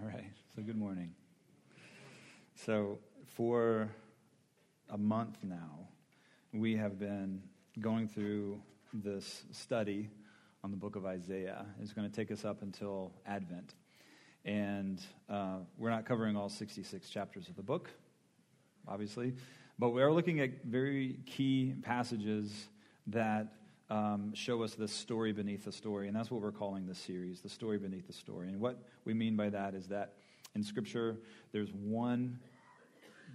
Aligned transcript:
All 0.00 0.06
right, 0.06 0.30
so 0.54 0.62
good 0.62 0.76
morning. 0.76 1.10
So, 2.54 2.98
for 3.34 3.90
a 4.90 4.98
month 4.98 5.38
now, 5.42 5.88
we 6.52 6.76
have 6.76 7.00
been 7.00 7.42
going 7.80 8.06
through 8.06 8.60
this 8.94 9.42
study 9.50 10.08
on 10.62 10.70
the 10.70 10.76
book 10.76 10.94
of 10.94 11.04
Isaiah. 11.04 11.66
It's 11.82 11.92
going 11.92 12.08
to 12.08 12.14
take 12.14 12.30
us 12.30 12.44
up 12.44 12.62
until 12.62 13.12
Advent. 13.26 13.74
And 14.44 15.02
uh, 15.28 15.56
we're 15.78 15.90
not 15.90 16.04
covering 16.04 16.36
all 16.36 16.48
66 16.48 17.10
chapters 17.10 17.48
of 17.48 17.56
the 17.56 17.62
book, 17.62 17.90
obviously, 18.86 19.34
but 19.80 19.90
we 19.90 20.00
are 20.00 20.12
looking 20.12 20.38
at 20.38 20.62
very 20.64 21.18
key 21.26 21.74
passages 21.82 22.68
that 23.08 23.48
um, 23.90 24.32
show 24.34 24.62
us 24.62 24.74
the 24.74 24.88
story 24.88 25.32
beneath 25.32 25.64
the 25.64 25.72
story. 25.72 26.08
And 26.08 26.16
that's 26.16 26.30
what 26.30 26.42
we're 26.42 26.52
calling 26.52 26.86
this 26.86 26.98
series, 26.98 27.40
the 27.40 27.48
story 27.48 27.78
beneath 27.78 28.06
the 28.06 28.12
story. 28.12 28.48
And 28.48 28.60
what 28.60 28.82
we 29.04 29.14
mean 29.14 29.36
by 29.36 29.50
that 29.50 29.74
is 29.74 29.88
that 29.88 30.14
in 30.54 30.62
Scripture, 30.62 31.16
there's 31.52 31.72
one, 31.72 32.38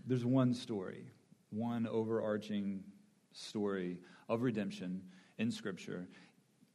there's 0.06 0.26
one 0.26 0.54
story, 0.54 1.06
one 1.50 1.88
overarching 1.88 2.84
story 3.32 4.00
of 4.30 4.42
redemption 4.42 5.02
in 5.38 5.52
Scripture. 5.52 6.08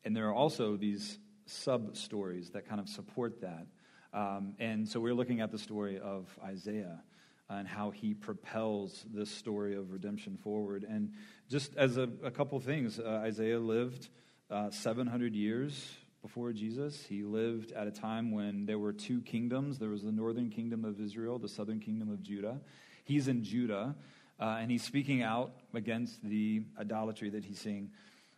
And 0.04 0.16
there 0.16 0.28
are 0.28 0.34
also 0.34 0.76
these 0.76 1.18
sub 1.46 1.96
stories 1.96 2.50
that 2.50 2.68
kind 2.68 2.80
of 2.80 2.88
support 2.88 3.40
that. 3.40 3.66
Um, 4.12 4.54
and 4.58 4.88
so 4.88 5.00
we're 5.00 5.14
looking 5.14 5.40
at 5.40 5.50
the 5.52 5.58
story 5.58 5.98
of 5.98 6.26
Isaiah 6.42 7.02
and 7.50 7.66
how 7.66 7.90
he 7.90 8.14
propels 8.14 9.04
this 9.12 9.30
story 9.30 9.74
of 9.74 9.92
redemption 9.92 10.36
forward. 10.36 10.84
And 10.88 11.12
just 11.48 11.74
as 11.76 11.96
a, 11.96 12.08
a 12.22 12.30
couple 12.30 12.60
things, 12.60 12.98
uh, 12.98 13.22
Isaiah 13.24 13.58
lived 13.58 14.08
uh, 14.50 14.70
700 14.70 15.34
years 15.34 15.96
before 16.22 16.52
Jesus. 16.52 17.04
He 17.08 17.22
lived 17.22 17.72
at 17.72 17.86
a 17.86 17.90
time 17.90 18.32
when 18.32 18.66
there 18.66 18.78
were 18.78 18.92
two 18.92 19.20
kingdoms 19.22 19.78
there 19.78 19.88
was 19.88 20.02
the 20.02 20.12
northern 20.12 20.50
kingdom 20.50 20.84
of 20.84 21.00
Israel, 21.00 21.38
the 21.38 21.48
southern 21.48 21.80
kingdom 21.80 22.10
of 22.10 22.22
Judah. 22.22 22.60
He's 23.04 23.28
in 23.28 23.42
Judah, 23.42 23.94
uh, 24.38 24.58
and 24.60 24.70
he's 24.70 24.82
speaking 24.82 25.22
out 25.22 25.52
against 25.72 26.22
the 26.22 26.62
idolatry 26.78 27.30
that 27.30 27.44
he's 27.44 27.58
seeing 27.58 27.90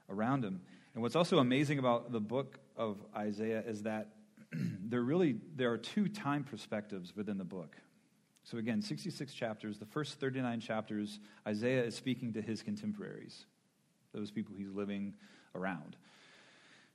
around 0.08 0.44
him. 0.44 0.60
And 0.94 1.02
what's 1.02 1.16
also 1.16 1.38
amazing 1.38 1.78
about 1.78 2.12
the 2.12 2.20
book 2.20 2.58
of 2.76 2.98
Isaiah 3.16 3.62
is 3.66 3.82
that 3.82 4.08
there 4.52 5.02
really 5.02 5.36
there 5.56 5.72
are 5.72 5.78
two 5.78 6.08
time 6.08 6.44
perspectives 6.44 7.14
within 7.16 7.38
the 7.38 7.44
book. 7.44 7.76
So, 8.44 8.58
again, 8.58 8.82
66 8.82 9.32
chapters. 9.32 9.78
The 9.78 9.86
first 9.86 10.18
39 10.18 10.60
chapters, 10.60 11.20
Isaiah 11.46 11.84
is 11.84 11.94
speaking 11.94 12.32
to 12.34 12.42
his 12.42 12.62
contemporaries, 12.62 13.44
those 14.12 14.30
people 14.30 14.54
he's 14.56 14.72
living 14.72 15.14
around. 15.54 15.96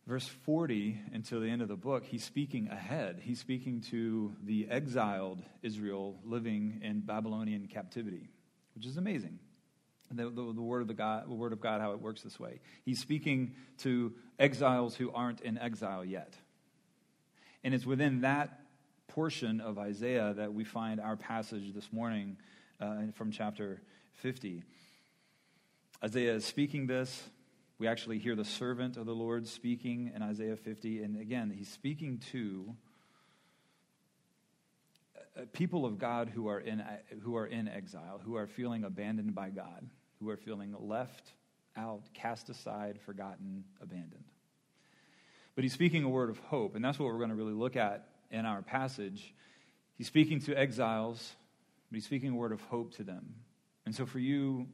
Verse 0.07 0.27
40 0.27 0.99
until 1.13 1.39
the 1.39 1.49
end 1.49 1.63
of 1.63 1.67
the 1.67 1.75
book, 1.75 2.05
he's 2.05 2.23
speaking 2.23 2.67
ahead. 2.69 3.19
He's 3.23 3.39
speaking 3.39 3.81
to 3.89 4.35
the 4.43 4.67
exiled 4.69 5.41
Israel 5.63 6.19
living 6.23 6.81
in 6.83 6.99
Babylonian 6.99 7.67
captivity, 7.67 8.29
which 8.75 8.85
is 8.85 8.97
amazing. 8.97 9.39
The, 10.11 10.25
the, 10.25 10.53
the, 10.53 10.61
word 10.61 10.83
of 10.83 10.87
the, 10.87 10.93
God, 10.93 11.27
the 11.27 11.33
word 11.33 11.51
of 11.51 11.59
God, 11.59 11.81
how 11.81 11.93
it 11.93 11.99
works 11.99 12.21
this 12.21 12.39
way. 12.39 12.59
He's 12.83 12.99
speaking 12.99 13.55
to 13.79 14.13
exiles 14.37 14.95
who 14.95 15.11
aren't 15.11 15.41
in 15.41 15.57
exile 15.57 16.05
yet. 16.05 16.35
And 17.63 17.73
it's 17.73 17.87
within 17.87 18.21
that 18.21 18.59
portion 19.07 19.61
of 19.61 19.77
Isaiah 19.77 20.33
that 20.35 20.53
we 20.53 20.63
find 20.63 20.99
our 20.99 21.15
passage 21.15 21.73
this 21.73 21.91
morning 21.91 22.37
uh, 22.79 23.11
from 23.13 23.31
chapter 23.31 23.81
50. 24.13 24.63
Isaiah 26.03 26.33
is 26.33 26.45
speaking 26.45 26.87
this. 26.87 27.29
We 27.77 27.87
actually 27.87 28.19
hear 28.19 28.35
the 28.35 28.45
servant 28.45 28.97
of 28.97 29.05
the 29.05 29.15
Lord 29.15 29.47
speaking 29.47 30.11
in 30.15 30.21
Isaiah 30.21 30.55
50. 30.55 31.03
And 31.03 31.19
again, 31.19 31.53
he's 31.55 31.69
speaking 31.69 32.21
to 32.31 32.75
uh, 35.37 35.41
people 35.53 35.85
of 35.85 35.97
God 35.97 36.29
who 36.29 36.47
are, 36.47 36.59
in, 36.59 36.83
who 37.21 37.35
are 37.35 37.47
in 37.47 37.67
exile, 37.67 38.21
who 38.23 38.35
are 38.35 38.47
feeling 38.47 38.83
abandoned 38.83 39.35
by 39.35 39.49
God, 39.49 39.87
who 40.19 40.29
are 40.29 40.37
feeling 40.37 40.73
left 40.79 41.33
out, 41.75 42.03
cast 42.13 42.49
aside, 42.49 42.99
forgotten, 43.05 43.65
abandoned. 43.81 44.23
But 45.55 45.63
he's 45.63 45.73
speaking 45.73 46.03
a 46.03 46.09
word 46.09 46.29
of 46.29 46.37
hope, 46.39 46.75
and 46.75 46.83
that's 46.83 46.99
what 46.99 47.07
we're 47.07 47.17
going 47.17 47.29
to 47.29 47.35
really 47.35 47.53
look 47.53 47.75
at 47.75 48.07
in 48.31 48.45
our 48.45 48.61
passage, 48.61 49.33
he's 49.97 50.07
speaking 50.07 50.39
to 50.41 50.57
exiles, 50.57 51.35
but 51.89 51.95
he's 51.95 52.05
speaking 52.05 52.31
a 52.31 52.35
word 52.35 52.51
of 52.51 52.61
hope 52.61 52.93
to 52.95 53.03
them. 53.03 53.35
And 53.85 53.93
so 53.95 54.05
for 54.05 54.19
you, 54.19 54.67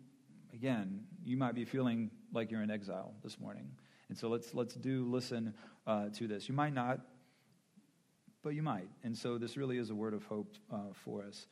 again, 0.54 1.02
you 1.24 1.38
might 1.38 1.56
be 1.56 1.66
feeling 1.66 2.12
like 2.34 2.52
you're 2.52 2.64
in 2.64 2.72
exile 2.72 3.14
this 3.24 3.40
morning. 3.40 3.72
And 4.10 4.18
so 4.18 4.30
let's, 4.30 4.54
let's 4.54 4.74
do 4.74 5.06
listen 5.06 5.54
uh, 5.88 6.10
to 6.18 6.28
this. 6.28 6.48
You 6.50 6.56
might 6.56 6.74
not, 6.74 7.00
but 8.44 8.50
you 8.50 8.64
might. 8.64 8.90
And 9.04 9.18
so 9.18 9.38
this 9.38 9.58
really 9.58 9.78
is 9.78 9.90
a 9.90 9.96
word 9.96 10.14
of 10.14 10.24
hope 10.26 10.56
uh, 10.72 10.78
for 11.06 11.24
us. 11.24 11.46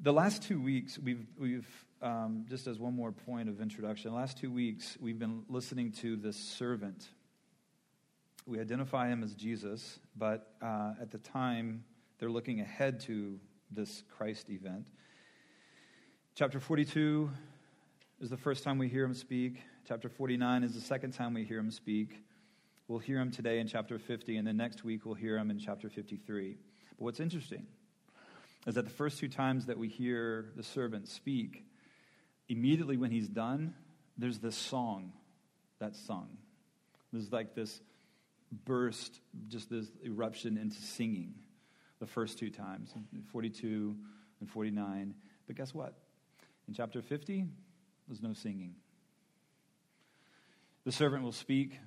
The 0.00 0.12
last 0.12 0.42
two 0.42 0.60
weeks, 0.60 0.98
we've, 0.98 1.26
we've 1.38 1.68
um, 2.00 2.46
just 2.48 2.66
as 2.66 2.78
one 2.78 2.96
more 2.96 3.12
point 3.12 3.48
of 3.48 3.60
introduction, 3.60 4.10
the 4.10 4.16
last 4.16 4.38
two 4.38 4.50
weeks, 4.50 4.96
we've 5.00 5.18
been 5.18 5.44
listening 5.48 5.92
to 6.00 6.16
this 6.16 6.36
servant 6.36 7.06
we 8.46 8.60
identify 8.60 9.08
him 9.08 9.22
as 9.22 9.34
Jesus, 9.34 10.00
but 10.16 10.54
uh, 10.60 10.94
at 11.00 11.10
the 11.10 11.18
time, 11.18 11.84
they're 12.18 12.30
looking 12.30 12.60
ahead 12.60 13.00
to 13.00 13.38
this 13.70 14.02
Christ 14.16 14.50
event. 14.50 14.86
Chapter 16.34 16.58
42 16.58 17.30
is 18.20 18.30
the 18.30 18.36
first 18.36 18.64
time 18.64 18.78
we 18.78 18.88
hear 18.88 19.04
him 19.04 19.14
speak. 19.14 19.62
Chapter 19.86 20.08
49 20.08 20.64
is 20.64 20.74
the 20.74 20.80
second 20.80 21.12
time 21.12 21.34
we 21.34 21.44
hear 21.44 21.58
him 21.58 21.70
speak. 21.70 22.22
We'll 22.88 22.98
hear 22.98 23.20
him 23.20 23.30
today 23.30 23.60
in 23.60 23.68
chapter 23.68 23.98
50, 23.98 24.36
and 24.36 24.46
then 24.46 24.56
next 24.56 24.84
week 24.84 25.06
we'll 25.06 25.14
hear 25.14 25.38
him 25.38 25.50
in 25.50 25.58
chapter 25.58 25.88
53. 25.88 26.56
But 26.98 27.04
what's 27.04 27.20
interesting 27.20 27.66
is 28.66 28.74
that 28.74 28.84
the 28.84 28.90
first 28.90 29.18
two 29.18 29.28
times 29.28 29.66
that 29.66 29.78
we 29.78 29.88
hear 29.88 30.50
the 30.56 30.62
servant 30.62 31.08
speak, 31.08 31.64
immediately 32.48 32.96
when 32.96 33.10
he's 33.10 33.28
done, 33.28 33.74
there's 34.18 34.38
this 34.38 34.56
song 34.56 35.12
that's 35.78 35.98
sung. 35.98 36.28
There's 37.12 37.30
like 37.32 37.54
this 37.54 37.80
burst, 38.52 39.20
just 39.48 39.70
this 39.70 39.86
eruption 40.04 40.58
into 40.58 40.80
singing 40.80 41.34
the 42.00 42.06
first 42.06 42.38
two 42.38 42.50
times 42.50 42.92
42 43.30 43.96
and 44.40 44.50
49. 44.50 45.14
But 45.46 45.56
guess 45.56 45.72
what? 45.72 45.94
In 46.68 46.74
chapter 46.74 47.00
50, 47.00 47.46
there's 48.08 48.22
no 48.22 48.32
singing. 48.32 48.74
The 50.84 50.92
servant 50.92 51.22
will 51.22 51.32
speak, 51.32 51.78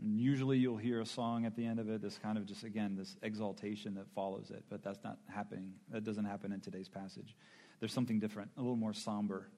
and 0.00 0.20
usually 0.20 0.58
you'll 0.58 0.76
hear 0.76 1.00
a 1.00 1.06
song 1.06 1.46
at 1.46 1.56
the 1.56 1.64
end 1.64 1.80
of 1.80 1.88
it, 1.88 2.02
this 2.02 2.18
kind 2.18 2.36
of 2.36 2.44
just, 2.46 2.62
again, 2.62 2.94
this 2.94 3.16
exaltation 3.22 3.94
that 3.94 4.06
follows 4.14 4.50
it. 4.50 4.64
But 4.68 4.82
that's 4.82 5.02
not 5.02 5.18
happening. 5.34 5.72
That 5.90 6.04
doesn't 6.04 6.26
happen 6.26 6.52
in 6.52 6.60
today's 6.60 6.88
passage. 6.88 7.34
There's 7.80 7.92
something 7.92 8.18
different, 8.18 8.50
a 8.56 8.60
little 8.60 8.76
more 8.76 8.92
somber. 8.92 9.48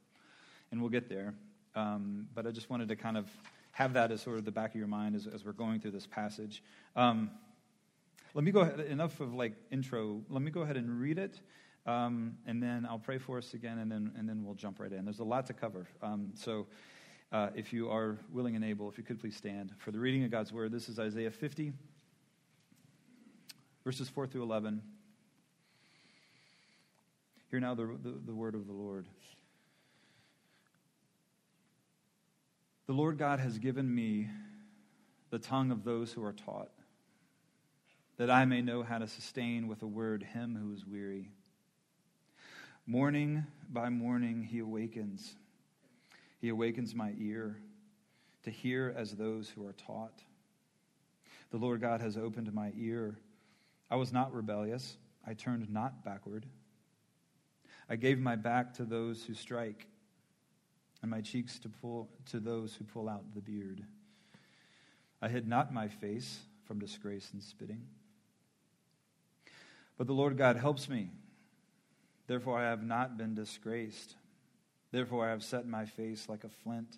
And 0.71 0.81
we'll 0.81 0.91
get 0.91 1.09
there. 1.09 1.34
Um, 1.75 2.28
but 2.33 2.47
I 2.47 2.53
just 2.53 2.71
wanted 2.71 2.89
to 2.89 2.97
kind 2.97 3.17
of 3.17 3.28
have 3.81 3.95
that 3.95 4.13
as 4.13 4.21
sort 4.21 4.37
of 4.37 4.45
the 4.45 4.53
back 4.53 4.73
of 4.73 4.77
your 4.77 4.87
mind 4.87 5.17
as, 5.17 5.27
as 5.27 5.43
we're 5.43 5.53
going 5.53 5.81
through 5.81 5.93
this 5.93 6.07
passage. 6.07 6.63
Um, 6.97 7.31
let 8.35 8.45
me 8.45 8.53
go 8.53 8.61
ahead, 8.61 8.79
enough 8.81 9.21
of 9.21 9.33
like 9.33 9.55
intro. 9.71 10.21
Let 10.29 10.43
me 10.43 10.51
go 10.51 10.61
ahead 10.61 10.77
and 10.77 11.01
read 11.01 11.17
it, 11.17 11.41
um, 11.87 12.37
and 12.47 12.63
then 12.63 12.85
I'll 12.85 12.99
pray 12.99 13.17
for 13.17 13.39
us 13.39 13.55
again, 13.55 13.79
and 13.79 13.91
then, 13.91 14.13
and 14.19 14.29
then 14.29 14.45
we'll 14.45 14.55
jump 14.55 14.81
right 14.81 14.93
in. 14.93 15.07
There's 15.07 15.21
a 15.21 15.25
lot 15.25 15.47
to 15.47 15.55
cover. 15.55 15.87
Um, 16.03 16.33
so 16.35 16.67
uh, 17.33 17.49
if 17.55 17.73
you 17.73 17.89
are 17.89 18.19
willing 18.31 18.55
and 18.55 18.67
able, 18.67 18.87
if 18.91 18.99
you 18.99 19.03
could 19.03 19.19
please 19.19 19.35
stand 19.35 19.73
for 19.79 19.93
the 19.93 19.99
reading 19.99 20.25
of 20.25 20.31
God's 20.31 20.53
word. 20.53 20.73
This 20.73 20.91
is 20.91 20.99
Isaiah 20.99 21.31
50, 21.31 21.73
verses 23.83 24.11
4 24.11 24.27
through 24.27 24.43
11. 24.43 24.83
Hear 27.51 27.61
now 27.61 27.75
the, 27.75 27.87
the, 27.87 28.15
the 28.27 28.35
word 28.35 28.55
of 28.55 28.67
the 28.67 28.75
Lord. 28.75 29.07
The 32.91 32.97
Lord 32.97 33.19
God 33.19 33.39
has 33.39 33.56
given 33.61 33.95
me 33.95 34.28
the 35.31 35.39
tongue 35.39 35.71
of 35.71 35.84
those 35.84 36.12
who 36.12 36.25
are 36.25 36.33
taught, 36.33 36.73
that 38.17 38.33
I 38.33 38.45
may 38.47 38.62
know 38.62 38.83
how 38.83 38.99
to 38.99 39.06
sustain 39.06 39.69
with 39.69 39.83
a 39.83 39.87
word 39.87 40.25
him 40.25 40.59
who 40.60 40.72
is 40.72 40.84
weary. 40.84 41.31
Morning 42.89 43.47
by 43.69 43.91
morning 43.91 44.42
he 44.42 44.59
awakens. 44.59 45.37
He 46.41 46.48
awakens 46.48 46.92
my 46.92 47.15
ear 47.16 47.59
to 48.42 48.51
hear 48.51 48.92
as 48.97 49.13
those 49.13 49.48
who 49.48 49.65
are 49.65 49.75
taught. 49.75 50.25
The 51.53 51.59
Lord 51.59 51.81
God 51.81 52.01
has 52.01 52.16
opened 52.16 52.53
my 52.53 52.72
ear. 52.77 53.21
I 53.89 53.95
was 53.95 54.13
not 54.13 54.34
rebellious. 54.34 54.97
I 55.25 55.34
turned 55.34 55.71
not 55.71 56.04
backward. 56.04 56.45
I 57.89 57.95
gave 57.95 58.19
my 58.19 58.34
back 58.34 58.75
to 58.75 58.84
those 58.84 59.22
who 59.22 59.34
strike 59.34 59.87
and 61.03 61.11
my 61.11 61.21
cheeks 61.21 61.59
to, 61.61 61.69
pull, 61.69 62.09
to 62.31 62.41
those 62.41 62.75
who 62.75 62.85
pull 62.85 63.09
out 63.09 63.35
the 63.35 63.41
beard. 63.41 63.83
I 65.23 65.29
hid 65.29 65.47
not 65.49 65.73
my 65.73 65.89
face 65.89 66.41
from 66.65 66.79
disgrace 66.79 67.31
and 67.33 67.43
spitting. 67.43 67.83
But 69.99 70.07
the 70.07 70.15
Lord 70.15 70.39
God 70.39 70.57
helps 70.57 70.89
me. 70.89 71.11
Therefore, 72.27 72.59
I 72.59 72.71
have 72.71 72.83
not 72.83 73.19
been 73.19 73.35
disgraced. 73.35 74.15
Therefore, 74.93 75.27
I 75.27 75.31
have 75.31 75.43
set 75.43 75.67
my 75.67 75.85
face 75.85 76.29
like 76.29 76.45
a 76.45 76.49
flint. 76.49 76.97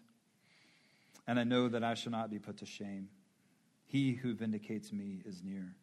And 1.26 1.38
I 1.38 1.44
know 1.44 1.68
that 1.68 1.82
I 1.82 1.94
shall 1.94 2.12
not 2.12 2.30
be 2.30 2.38
put 2.38 2.58
to 2.58 2.66
shame. 2.66 3.08
He 3.86 4.12
who 4.12 4.34
vindicates 4.34 4.92
me 4.92 5.22
is 5.24 5.42
near. 5.42 5.74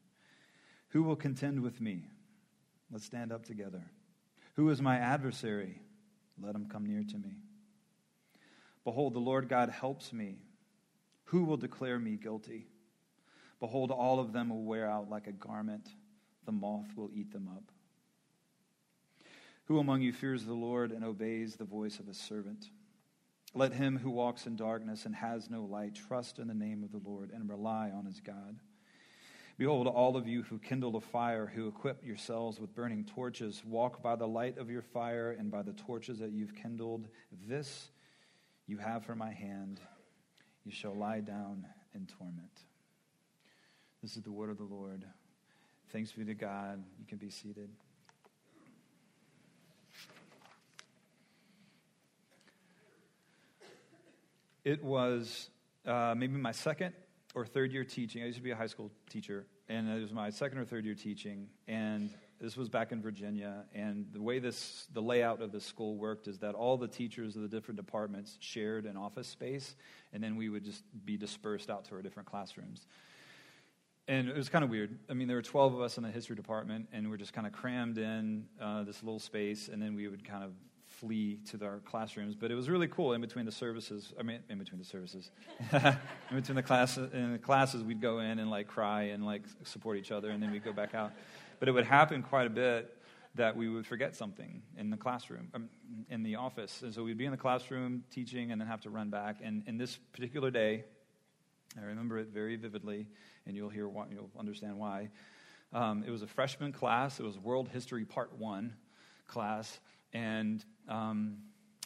Who 0.89 1.03
will 1.03 1.15
contend 1.15 1.61
with 1.61 1.79
me? 1.81 2.03
Let's 2.91 3.05
stand 3.05 3.31
up 3.31 3.45
together. 3.45 3.83
Who 4.55 4.69
is 4.69 4.81
my 4.81 4.97
adversary? 4.97 5.81
Let 6.41 6.55
him 6.55 6.67
come 6.71 6.85
near 6.85 7.03
to 7.03 7.17
me. 7.17 7.37
Behold, 8.89 9.13
the 9.13 9.19
Lord 9.19 9.47
God 9.47 9.69
helps 9.69 10.11
me. 10.11 10.39
Who 11.25 11.43
will 11.43 11.57
declare 11.57 11.99
me 11.99 12.15
guilty? 12.15 12.65
Behold, 13.59 13.91
all 13.91 14.19
of 14.19 14.33
them 14.33 14.49
will 14.49 14.63
wear 14.63 14.89
out 14.89 15.11
like 15.11 15.27
a 15.27 15.31
garment, 15.31 15.87
the 16.47 16.51
moth 16.51 16.87
will 16.95 17.11
eat 17.13 17.31
them 17.31 17.47
up. 17.55 17.71
Who 19.65 19.77
among 19.77 20.01
you 20.01 20.11
fears 20.11 20.43
the 20.43 20.55
Lord 20.55 20.91
and 20.91 21.05
obeys 21.05 21.55
the 21.55 21.65
voice 21.65 21.99
of 21.99 22.07
a 22.07 22.15
servant? 22.15 22.71
Let 23.53 23.73
him 23.73 23.95
who 23.95 24.09
walks 24.09 24.47
in 24.47 24.55
darkness 24.55 25.05
and 25.05 25.13
has 25.13 25.51
no 25.51 25.65
light 25.65 25.93
trust 25.93 26.39
in 26.39 26.47
the 26.47 26.55
name 26.55 26.83
of 26.83 26.91
the 26.91 27.07
Lord 27.07 27.29
and 27.31 27.47
rely 27.47 27.91
on 27.91 28.05
his 28.05 28.19
God. 28.19 28.59
Behold, 29.59 29.85
all 29.85 30.17
of 30.17 30.27
you 30.27 30.41
who 30.41 30.57
kindle 30.57 30.95
a 30.95 31.01
fire, 31.01 31.45
who 31.45 31.67
equip 31.67 32.03
yourselves 32.03 32.59
with 32.59 32.73
burning 32.73 33.05
torches, 33.05 33.61
walk 33.63 34.01
by 34.01 34.15
the 34.15 34.27
light 34.27 34.57
of 34.57 34.71
your 34.71 34.81
fire 34.81 35.29
and 35.37 35.51
by 35.51 35.61
the 35.61 35.73
torches 35.73 36.17
that 36.17 36.31
you've 36.31 36.55
kindled. 36.55 37.07
This 37.47 37.91
you 38.69 38.77
have 38.77 39.03
from 39.03 39.17
my 39.17 39.31
hand. 39.31 39.79
You 40.63 40.71
shall 40.71 40.95
lie 40.95 41.21
down 41.21 41.65
in 41.95 42.05
torment. 42.05 42.51
This 44.03 44.15
is 44.15 44.21
the 44.21 44.31
word 44.31 44.51
of 44.51 44.59
the 44.59 44.63
Lord. 44.63 45.03
Thanks 45.91 46.11
be 46.11 46.23
to 46.23 46.35
God. 46.35 46.83
You 46.99 47.05
can 47.07 47.17
be 47.17 47.31
seated. 47.31 47.71
It 54.63 54.83
was 54.83 55.49
uh, 55.87 56.13
maybe 56.15 56.37
my 56.37 56.51
second 56.51 56.93
or 57.33 57.47
third 57.47 57.71
year 57.71 57.83
teaching. 57.83 58.21
I 58.21 58.27
used 58.27 58.37
to 58.37 58.43
be 58.43 58.51
a 58.51 58.55
high 58.55 58.67
school 58.67 58.91
teacher, 59.09 59.47
and 59.67 59.89
it 59.89 59.99
was 59.99 60.13
my 60.13 60.29
second 60.29 60.59
or 60.59 60.65
third 60.65 60.85
year 60.85 60.93
teaching. 60.93 61.47
And 61.67 62.11
this 62.39 62.55
was 62.55 62.69
back 62.69 62.91
in 62.91 63.01
Virginia. 63.01 63.65
And 63.73 64.07
the 64.13 64.21
way 64.21 64.39
this, 64.39 64.87
the 64.93 65.01
layout 65.01 65.41
of 65.41 65.51
the 65.51 65.59
school 65.59 65.97
worked 65.97 66.27
is 66.27 66.39
that 66.39 66.55
all 66.55 66.77
the 66.77 66.87
teachers 66.87 67.35
of 67.35 67.41
the 67.41 67.47
different 67.47 67.77
departments 67.77 68.37
shared 68.39 68.85
an 68.85 68.95
office 68.95 69.27
space, 69.27 69.75
and 70.13 70.23
then 70.23 70.35
we 70.35 70.49
would 70.49 70.63
just 70.63 70.83
be 71.05 71.17
dispersed 71.17 71.69
out 71.69 71.85
to 71.85 71.95
our 71.95 72.01
different 72.01 72.29
classrooms. 72.29 72.87
And 74.07 74.27
it 74.27 74.35
was 74.35 74.49
kind 74.49 74.63
of 74.63 74.71
weird. 74.71 74.97
I 75.09 75.13
mean, 75.13 75.27
there 75.27 75.37
were 75.37 75.43
12 75.43 75.75
of 75.75 75.81
us 75.81 75.97
in 75.97 76.03
the 76.03 76.09
history 76.09 76.35
department, 76.35 76.87
and 76.91 77.09
we're 77.09 77.17
just 77.17 77.33
kind 77.33 77.45
of 77.45 77.53
crammed 77.53 77.97
in 77.97 78.45
uh, 78.59 78.83
this 78.83 79.03
little 79.03 79.19
space, 79.19 79.69
and 79.71 79.81
then 79.81 79.95
we 79.95 80.07
would 80.07 80.27
kind 80.27 80.43
of 80.43 80.51
flee 80.87 81.39
to 81.51 81.63
our 81.63 81.79
classrooms. 81.85 82.35
But 82.35 82.51
it 82.51 82.55
was 82.55 82.69
really 82.69 82.87
cool 82.87 83.13
in 83.13 83.21
between 83.21 83.45
the 83.45 83.51
services. 83.51 84.13
I 84.19 84.23
mean, 84.23 84.39
in 84.49 84.57
between 84.57 84.79
the 84.79 84.85
services, 84.85 85.29
in 85.71 86.35
between 86.35 86.55
the 86.55 86.63
classes, 86.63 87.13
in 87.13 87.33
the 87.33 87.37
classes, 87.37 87.83
we'd 87.83 88.01
go 88.01 88.19
in 88.19 88.39
and 88.39 88.49
like 88.49 88.67
cry 88.67 89.03
and 89.03 89.25
like 89.25 89.43
support 89.63 89.97
each 89.97 90.11
other, 90.11 90.31
and 90.31 90.41
then 90.41 90.51
we'd 90.51 90.63
go 90.63 90.73
back 90.73 90.95
out. 90.95 91.11
But 91.59 91.67
it 91.67 91.73
would 91.73 91.85
happen 91.85 92.23
quite 92.23 92.47
a 92.47 92.49
bit 92.49 92.95
that 93.35 93.55
we 93.55 93.69
would 93.69 93.85
forget 93.85 94.15
something 94.15 94.61
in 94.77 94.89
the 94.89 94.97
classroom, 94.97 95.49
um, 95.53 95.69
in 96.09 96.23
the 96.23 96.35
office, 96.35 96.81
and 96.81 96.93
so 96.93 97.03
we'd 97.03 97.17
be 97.17 97.25
in 97.25 97.31
the 97.31 97.37
classroom 97.37 98.03
teaching, 98.11 98.51
and 98.51 98.59
then 98.59 98.67
have 98.67 98.81
to 98.81 98.89
run 98.89 99.09
back. 99.09 99.37
And 99.43 99.63
in 99.67 99.77
this 99.77 99.97
particular 100.13 100.49
day, 100.49 100.83
I 101.79 101.85
remember 101.85 102.17
it 102.17 102.29
very 102.29 102.55
vividly, 102.55 103.07
and 103.45 103.55
you'll 103.55 103.69
hear 103.69 103.87
why, 103.87 104.05
you'll 104.11 104.31
understand 104.37 104.77
why. 104.77 105.09
Um, 105.71 106.03
it 106.05 106.09
was 106.09 106.23
a 106.23 106.27
freshman 106.27 106.71
class. 106.71 107.19
It 107.19 107.23
was 107.23 107.37
World 107.37 107.69
History 107.69 108.03
Part 108.03 108.35
One 108.37 108.73
class, 109.27 109.79
and 110.11 110.65
um, 110.87 111.37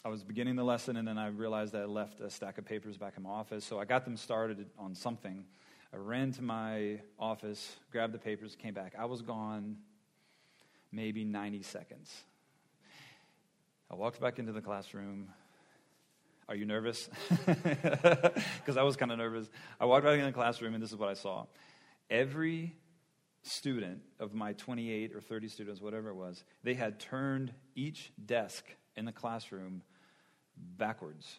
I 0.04 0.08
was 0.08 0.24
beginning 0.24 0.56
the 0.56 0.64
lesson, 0.64 0.96
and 0.96 1.06
then 1.06 1.18
I 1.18 1.26
realized 1.26 1.72
that 1.72 1.82
I 1.82 1.86
left 1.86 2.20
a 2.20 2.30
stack 2.30 2.56
of 2.56 2.64
papers 2.64 2.96
back 2.96 3.14
in 3.16 3.22
my 3.22 3.30
office. 3.30 3.64
So 3.64 3.78
I 3.78 3.84
got 3.84 4.04
them 4.04 4.16
started 4.16 4.66
on 4.78 4.94
something. 4.94 5.44
I 5.94 5.96
ran 5.96 6.32
to 6.32 6.42
my 6.42 6.98
office, 7.20 7.76
grabbed 7.92 8.14
the 8.14 8.18
papers, 8.18 8.56
came 8.56 8.74
back. 8.74 8.94
I 8.98 9.04
was 9.04 9.22
gone 9.22 9.76
maybe 10.90 11.24
90 11.24 11.62
seconds. 11.62 12.12
I 13.88 13.94
walked 13.94 14.20
back 14.20 14.40
into 14.40 14.50
the 14.50 14.60
classroom. 14.60 15.28
Are 16.48 16.56
you 16.56 16.66
nervous? 16.66 17.08
Because 17.46 18.76
I 18.76 18.82
was 18.82 18.96
kind 18.96 19.12
of 19.12 19.18
nervous. 19.18 19.48
I 19.78 19.84
walked 19.84 20.04
back 20.04 20.14
into 20.14 20.26
the 20.26 20.32
classroom, 20.32 20.74
and 20.74 20.82
this 20.82 20.90
is 20.90 20.96
what 20.96 21.08
I 21.08 21.14
saw. 21.14 21.46
Every 22.10 22.74
student 23.42 24.00
of 24.18 24.34
my 24.34 24.54
28 24.54 25.14
or 25.14 25.20
30 25.20 25.46
students, 25.46 25.80
whatever 25.80 26.08
it 26.08 26.16
was, 26.16 26.42
they 26.64 26.74
had 26.74 26.98
turned 26.98 27.52
each 27.76 28.10
desk 28.26 28.64
in 28.96 29.04
the 29.04 29.12
classroom 29.12 29.82
backwards. 30.56 31.38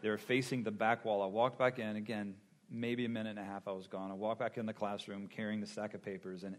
They 0.00 0.08
were 0.08 0.16
facing 0.16 0.62
the 0.62 0.70
back 0.70 1.04
wall. 1.04 1.20
I 1.20 1.26
walked 1.26 1.58
back 1.58 1.78
in, 1.78 1.96
again, 1.96 2.36
maybe 2.70 3.04
a 3.04 3.08
minute 3.08 3.30
and 3.30 3.38
a 3.38 3.44
half 3.44 3.66
I 3.66 3.72
was 3.72 3.86
gone. 3.86 4.10
I 4.10 4.14
walked 4.14 4.40
back 4.40 4.58
in 4.58 4.66
the 4.66 4.72
classroom 4.72 5.28
carrying 5.28 5.60
the 5.60 5.66
stack 5.66 5.94
of 5.94 6.02
papers, 6.02 6.44
and 6.44 6.56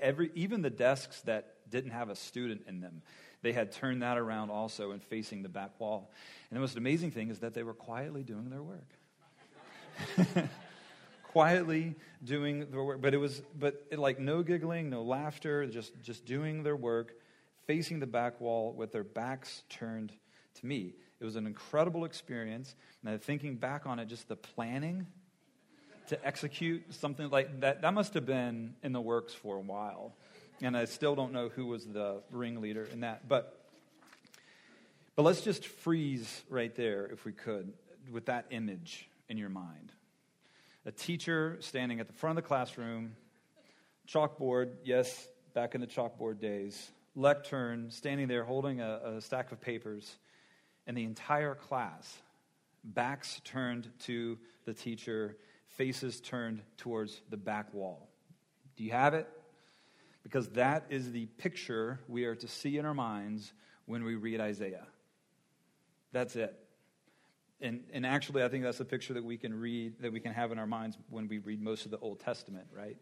every, 0.00 0.30
even 0.34 0.62
the 0.62 0.70
desks 0.70 1.20
that 1.22 1.54
didn't 1.70 1.90
have 1.90 2.08
a 2.08 2.16
student 2.16 2.62
in 2.66 2.80
them, 2.80 3.02
they 3.42 3.52
had 3.52 3.72
turned 3.72 4.02
that 4.02 4.18
around 4.18 4.50
also 4.50 4.90
and 4.90 5.02
facing 5.02 5.42
the 5.42 5.48
back 5.48 5.78
wall. 5.78 6.10
And 6.50 6.56
the 6.56 6.60
most 6.60 6.76
amazing 6.76 7.10
thing 7.10 7.30
is 7.30 7.40
that 7.40 7.54
they 7.54 7.62
were 7.62 7.74
quietly 7.74 8.22
doing 8.22 8.50
their 8.50 8.62
work. 8.62 8.88
quietly 11.28 11.94
doing 12.24 12.70
their 12.70 12.82
work. 12.82 13.00
But 13.00 13.14
it 13.14 13.18
was, 13.18 13.42
but 13.58 13.86
it, 13.90 13.98
like 13.98 14.18
no 14.18 14.42
giggling, 14.42 14.90
no 14.90 15.02
laughter, 15.02 15.66
just, 15.66 15.92
just 16.02 16.24
doing 16.24 16.62
their 16.62 16.76
work, 16.76 17.14
facing 17.66 18.00
the 18.00 18.06
back 18.06 18.40
wall 18.40 18.72
with 18.72 18.92
their 18.92 19.04
backs 19.04 19.62
turned 19.68 20.12
to 20.54 20.66
me. 20.66 20.94
It 21.20 21.24
was 21.24 21.36
an 21.36 21.46
incredible 21.46 22.04
experience. 22.04 22.74
And 23.04 23.22
thinking 23.22 23.56
back 23.56 23.86
on 23.86 23.98
it, 23.98 24.06
just 24.06 24.28
the 24.28 24.36
planning 24.36 25.06
to 26.10 26.26
execute 26.26 26.94
something 26.94 27.28
like 27.30 27.60
that, 27.60 27.82
that 27.82 27.94
must 27.94 28.14
have 28.14 28.26
been 28.26 28.74
in 28.82 28.92
the 28.92 29.00
works 29.00 29.34
for 29.34 29.56
a 29.56 29.60
while. 29.60 30.14
And 30.62 30.76
I 30.76 30.84
still 30.84 31.14
don't 31.14 31.32
know 31.32 31.48
who 31.48 31.66
was 31.66 31.86
the 31.86 32.22
ringleader 32.30 32.86
in 32.92 33.00
that. 33.00 33.26
But, 33.28 33.58
but 35.16 35.22
let's 35.22 35.40
just 35.40 35.66
freeze 35.66 36.42
right 36.48 36.74
there, 36.76 37.06
if 37.06 37.24
we 37.24 37.32
could, 37.32 37.72
with 38.12 38.26
that 38.26 38.46
image 38.50 39.08
in 39.28 39.38
your 39.38 39.48
mind 39.48 39.92
a 40.86 40.92
teacher 40.92 41.58
standing 41.60 42.00
at 42.00 42.06
the 42.06 42.12
front 42.12 42.38
of 42.38 42.42
the 42.42 42.48
classroom, 42.48 43.14
chalkboard, 44.08 44.70
yes, 44.84 45.28
back 45.54 45.74
in 45.74 45.80
the 45.80 45.86
chalkboard 45.86 46.40
days, 46.40 46.90
lectern, 47.14 47.90
standing 47.90 48.28
there 48.28 48.44
holding 48.44 48.80
a, 48.80 49.00
a 49.16 49.20
stack 49.20 49.52
of 49.52 49.60
papers, 49.60 50.16
and 50.86 50.96
the 50.96 51.04
entire 51.04 51.54
class, 51.54 52.18
backs 52.82 53.40
turned 53.44 53.90
to 54.00 54.38
the 54.64 54.72
teacher, 54.72 55.36
faces 55.80 56.20
turned 56.20 56.60
towards 56.76 57.22
the 57.30 57.38
back 57.38 57.72
wall. 57.72 58.06
Do 58.76 58.84
you 58.84 58.90
have 58.90 59.14
it? 59.14 59.26
Because 60.22 60.46
that 60.50 60.84
is 60.90 61.10
the 61.10 61.24
picture 61.24 62.00
we 62.06 62.26
are 62.26 62.34
to 62.34 62.46
see 62.46 62.76
in 62.76 62.84
our 62.84 62.92
minds 62.92 63.54
when 63.86 64.04
we 64.04 64.14
read 64.14 64.42
Isaiah. 64.42 64.86
That's 66.12 66.36
it. 66.36 66.54
And, 67.62 67.80
and 67.94 68.04
actually, 68.04 68.42
I 68.42 68.48
think 68.48 68.62
that's 68.62 68.76
the 68.76 68.84
picture 68.84 69.14
that 69.14 69.24
we 69.24 69.38
can 69.38 69.58
read, 69.58 69.94
that 70.02 70.12
we 70.12 70.20
can 70.20 70.34
have 70.34 70.52
in 70.52 70.58
our 70.58 70.66
minds 70.66 70.98
when 71.08 71.28
we 71.28 71.38
read 71.38 71.62
most 71.62 71.86
of 71.86 71.90
the 71.90 71.98
Old 71.98 72.20
Testament, 72.20 72.66
right? 72.76 72.98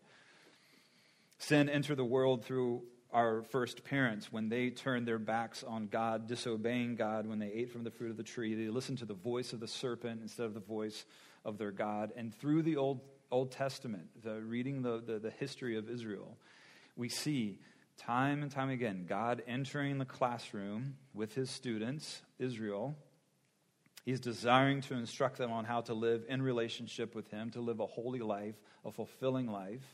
Sin 1.38 1.68
entered 1.68 1.96
the 1.96 2.04
world 2.04 2.44
through 2.44 2.82
our 3.12 3.42
first 3.42 3.82
parents 3.82 4.30
when 4.30 4.48
they 4.48 4.70
turned 4.70 5.08
their 5.08 5.18
backs 5.18 5.64
on 5.64 5.88
God, 5.88 6.28
disobeying 6.28 6.94
God, 6.94 7.26
when 7.26 7.40
they 7.40 7.50
ate 7.50 7.72
from 7.72 7.82
the 7.82 7.90
fruit 7.90 8.12
of 8.12 8.16
the 8.16 8.22
tree. 8.22 8.54
They 8.54 8.70
listened 8.70 8.98
to 8.98 9.04
the 9.04 9.14
voice 9.14 9.52
of 9.52 9.58
the 9.58 9.66
serpent 9.66 10.20
instead 10.22 10.46
of 10.46 10.54
the 10.54 10.60
voice 10.60 11.06
of 11.44 11.58
their 11.58 11.72
God. 11.72 12.12
And 12.16 12.34
through 12.34 12.62
the 12.62 12.76
Old, 12.76 13.00
Old 13.30 13.52
Testament, 13.52 14.08
the, 14.22 14.40
reading 14.40 14.82
the, 14.82 15.02
the, 15.04 15.18
the 15.18 15.30
history 15.30 15.76
of 15.76 15.88
Israel, 15.88 16.36
we 16.96 17.08
see 17.08 17.58
time 17.96 18.42
and 18.42 18.50
time 18.50 18.70
again 18.70 19.06
God 19.08 19.42
entering 19.46 19.98
the 19.98 20.04
classroom 20.04 20.96
with 21.14 21.34
his 21.34 21.50
students, 21.50 22.22
Israel 22.38 22.96
He's 24.08 24.20
desiring 24.20 24.80
to 24.80 24.94
instruct 24.94 25.36
them 25.36 25.52
on 25.52 25.66
how 25.66 25.82
to 25.82 25.92
live 25.92 26.24
in 26.30 26.40
relationship 26.40 27.14
with 27.14 27.30
Him, 27.30 27.50
to 27.50 27.60
live 27.60 27.80
a 27.80 27.86
holy 27.86 28.20
life, 28.20 28.54
a 28.82 28.90
fulfilling 28.90 29.46
life, 29.46 29.84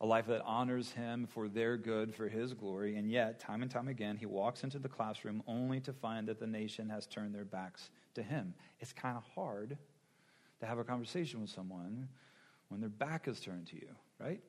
a 0.00 0.06
life 0.06 0.28
that 0.28 0.40
honors 0.46 0.92
Him 0.92 1.26
for 1.26 1.46
their 1.46 1.76
good, 1.76 2.14
for 2.14 2.26
His 2.26 2.54
glory. 2.54 2.96
And 2.96 3.10
yet, 3.10 3.38
time 3.38 3.60
and 3.60 3.70
time 3.70 3.88
again, 3.88 4.16
He 4.16 4.24
walks 4.24 4.64
into 4.64 4.78
the 4.78 4.88
classroom 4.88 5.42
only 5.46 5.78
to 5.80 5.92
find 5.92 6.26
that 6.28 6.40
the 6.40 6.46
nation 6.46 6.88
has 6.88 7.06
turned 7.06 7.34
their 7.34 7.44
backs 7.44 7.90
to 8.14 8.22
Him. 8.22 8.54
It's 8.80 8.94
kind 8.94 9.18
of 9.18 9.24
hard 9.34 9.76
to 10.62 10.66
have 10.66 10.78
a 10.78 10.84
conversation 10.84 11.40
with 11.40 11.50
someone 11.50 12.08
when 12.68 12.80
their 12.80 12.88
back 12.88 13.26
is 13.26 13.40
turned 13.40 13.66
to 13.66 13.74
you, 13.74 13.88
right? 14.20 14.40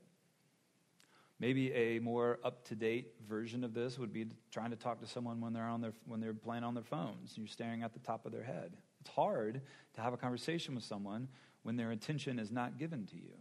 Maybe 1.40 1.74
a 1.74 1.98
more 1.98 2.40
up 2.44 2.68
to 2.68 2.76
date 2.76 3.16
version 3.28 3.64
of 3.64 3.74
this 3.74 3.98
would 3.98 4.14
be 4.14 4.28
trying 4.52 4.70
to 4.70 4.76
talk 4.76 5.02
to 5.02 5.08
someone 5.08 5.42
when 5.42 5.54
they're, 5.54 5.64
on 5.64 5.82
their, 5.82 5.94
when 6.06 6.22
they're 6.22 6.36
playing 6.36 6.64
on 6.64 6.76
their 6.76 6.84
phones. 6.84 7.34
You're 7.36 7.48
staring 7.48 7.82
at 7.82 7.94
the 7.94 8.00
top 8.00 8.28
of 8.28 8.32
their 8.32 8.44
head. 8.44 8.78
It's 9.02 9.10
hard 9.10 9.62
to 9.96 10.02
have 10.02 10.14
a 10.14 10.18
conversation 10.18 10.76
with 10.76 10.84
someone 10.84 11.30
when 11.64 11.78
their 11.78 11.90
attention 11.90 12.38
is 12.38 12.52
not 12.52 12.78
given 12.78 13.08
to 13.08 13.16
you. 13.16 13.34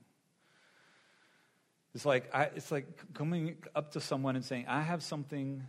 It's 1.95 2.07
like, 2.07 2.35
I, 2.35 2.45
it's 2.57 2.73
like 2.73 2.87
coming 3.13 3.57
up 3.75 3.93
to 3.93 4.01
someone 4.01 4.35
and 4.35 4.45
saying, 4.45 4.65
I 4.67 4.81
have 4.81 5.03
something 5.03 5.63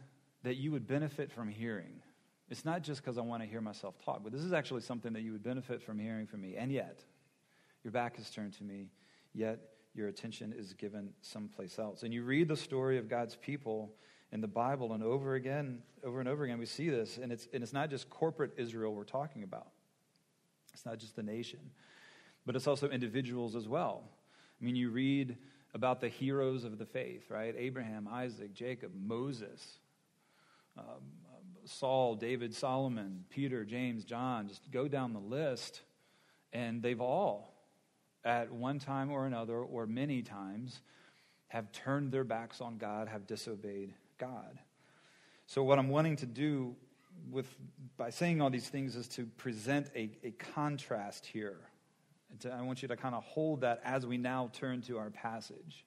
that 0.44 0.56
you 0.56 0.72
would 0.72 0.88
benefit 0.88 1.34
from 1.34 1.50
hearing. 1.50 2.02
It's 2.54 2.66
not 2.66 2.84
just 2.84 3.02
because 3.02 3.18
I 3.18 3.22
want 3.22 3.42
to 3.42 3.50
hear 3.50 3.62
myself 3.62 3.96
talk, 4.06 4.22
but 4.24 4.32
this 4.32 4.44
is 4.44 4.54
actually 4.54 4.82
something 4.82 5.12
that 5.14 5.24
you 5.24 5.32
would 5.32 5.42
benefit 5.42 5.82
from 5.82 5.98
hearing 5.98 6.28
from 6.28 6.42
me. 6.42 6.56
And 6.56 6.72
yet, 6.72 7.00
your 7.84 7.92
back 7.92 8.20
is 8.20 8.30
turned 8.30 8.54
to 8.60 8.64
me, 8.64 8.92
yet 9.34 9.60
your 9.96 10.08
attention 10.08 10.54
is 10.56 10.72
given 10.74 11.10
someplace 11.24 11.80
else. 11.80 12.04
And 12.04 12.14
you 12.14 12.22
read 12.22 12.48
the 12.48 12.56
story 12.56 13.00
of 13.00 13.10
God's 13.10 13.36
people 13.36 13.96
in 14.32 14.40
the 14.40 14.48
Bible, 14.48 14.94
and 14.94 15.02
over 15.02 15.34
again, 15.34 15.82
over 16.04 16.20
and 16.20 16.30
over 16.30 16.44
again, 16.44 16.60
we 16.60 16.68
see 16.68 16.92
this. 16.92 17.18
And 17.18 17.32
it's, 17.32 17.48
and 17.56 17.64
it's 17.64 17.74
not 17.74 17.90
just 17.90 18.08
corporate 18.12 18.52
Israel 18.56 18.94
we're 18.94 19.04
talking 19.04 19.42
about, 19.42 19.70
it's 20.76 20.86
not 20.86 21.00
just 21.00 21.16
the 21.16 21.24
nation, 21.24 21.72
but 22.46 22.56
it's 22.56 22.68
also 22.68 22.88
individuals 22.88 23.56
as 23.56 23.68
well. 23.68 24.04
I 24.62 24.64
mean, 24.64 24.76
you 24.76 24.92
read 24.92 25.38
about 25.74 26.02
the 26.02 26.10
heroes 26.10 26.66
of 26.66 26.78
the 26.78 26.86
faith, 26.86 27.32
right? 27.32 27.56
Abraham, 27.58 28.08
Isaac, 28.08 28.54
Jacob, 28.54 28.92
Moses, 28.96 29.80
um, 30.78 31.02
Saul, 31.66 32.16
David, 32.16 32.54
Solomon, 32.54 33.26
Peter, 33.30 33.66
James, 33.66 34.04
John, 34.04 34.48
just 34.48 34.70
go 34.72 34.88
down 34.88 35.14
the 35.14 35.20
list, 35.20 35.82
and 36.52 36.82
they've 36.82 37.02
all, 37.02 37.54
at 38.24 38.52
one 38.52 38.80
time 38.80 39.12
or 39.12 39.26
another, 39.26 39.58
or 39.58 39.86
many 39.86 40.22
times, 40.22 40.82
have 41.48 41.72
turned 41.72 42.12
their 42.12 42.24
backs 42.24 42.62
on 42.62 42.78
God, 42.78 43.08
have 43.08 43.28
disobeyed 43.28 43.94
God. 44.18 44.60
So, 45.46 45.64
what 45.64 45.78
I'm 45.78 45.90
wanting 45.90 46.16
to 46.18 46.26
do 46.26 46.76
with, 47.32 47.48
by 47.98 48.10
saying 48.10 48.42
all 48.42 48.50
these 48.50 48.70
things 48.70 48.96
is 48.96 49.08
to 49.10 49.26
present 49.38 49.90
a, 49.96 50.10
a 50.24 50.32
contrast 50.32 51.26
here. 51.26 51.60
To, 52.40 52.52
I 52.52 52.62
want 52.62 52.82
you 52.82 52.88
to 52.88 52.98
kind 52.98 53.14
of 53.14 53.24
hold 53.24 53.62
that 53.62 53.82
as 53.84 54.06
we 54.06 54.18
now 54.18 54.50
turn 54.54 54.82
to 54.84 54.98
our 54.98 55.10
passage. 55.10 55.86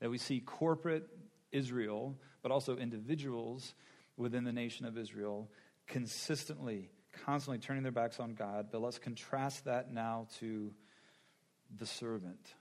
That 0.00 0.10
we 0.10 0.18
see 0.18 0.40
corporate 0.40 1.08
Israel, 1.52 2.16
but 2.42 2.50
also 2.50 2.76
individuals 2.76 3.74
within 4.16 4.44
the 4.44 4.52
nation 4.52 4.86
of 4.86 4.96
Israel 4.96 5.50
consistently, 5.86 6.90
constantly 7.24 7.58
turning 7.58 7.82
their 7.82 7.92
backs 7.92 8.20
on 8.20 8.34
God. 8.34 8.68
But 8.70 8.80
let's 8.80 8.98
contrast 8.98 9.64
that 9.64 9.92
now 9.92 10.28
to 10.38 10.72
the 11.76 11.86
servant, 11.86 12.54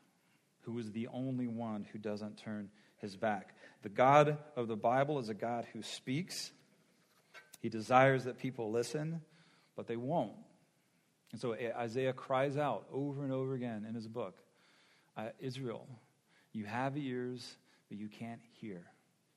who 0.62 0.78
is 0.80 0.92
the 0.92 1.08
only 1.08 1.48
one 1.48 1.86
who 1.92 2.00
doesn't 2.00 2.38
turn 2.38 2.70
his 2.98 3.16
back. 3.16 3.56
The 3.82 3.90
God 3.90 4.38
of 4.56 4.68
the 4.68 4.76
Bible 4.76 5.20
is 5.20 5.30
a 5.30 5.34
God 5.34 5.66
who 5.74 5.82
speaks. 5.82 6.52
He 7.62 7.70
desires 7.70 8.24
that 8.26 8.40
people 8.40 8.72
listen, 8.72 9.22
but 9.76 9.88
they 9.88 9.98
won't. 9.98 10.34
And 11.32 11.42
so 11.42 11.54
Isaiah 11.54 12.14
cries 12.14 12.58
out 12.58 12.86
over 12.92 13.24
and 13.24 13.32
over 13.32 13.54
again 13.54 13.86
in 13.88 13.96
his 13.96 14.08
book 14.08 14.38
uh, 15.16 15.30
Israel, 15.40 15.88
you 16.54 16.66
have 16.66 16.98
ears, 16.98 17.58
but 17.90 17.98
you 17.98 18.08
can't 18.08 18.42
hear. 18.54 18.84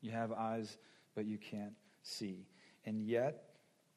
You 0.01 0.11
have 0.13 0.33
eyes, 0.33 0.79
but 1.15 1.27
you 1.27 1.39
can't 1.39 1.75
see. 2.07 2.47
And 2.85 3.03
yet, 3.03 3.43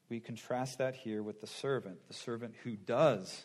we 0.10 0.20
contrast 0.20 0.80
that 0.80 0.96
here 0.96 1.22
with 1.22 1.42
the 1.42 1.48
servant, 1.48 2.08
the 2.08 2.13
servant 2.13 2.56
who 2.63 2.75
does 2.75 3.44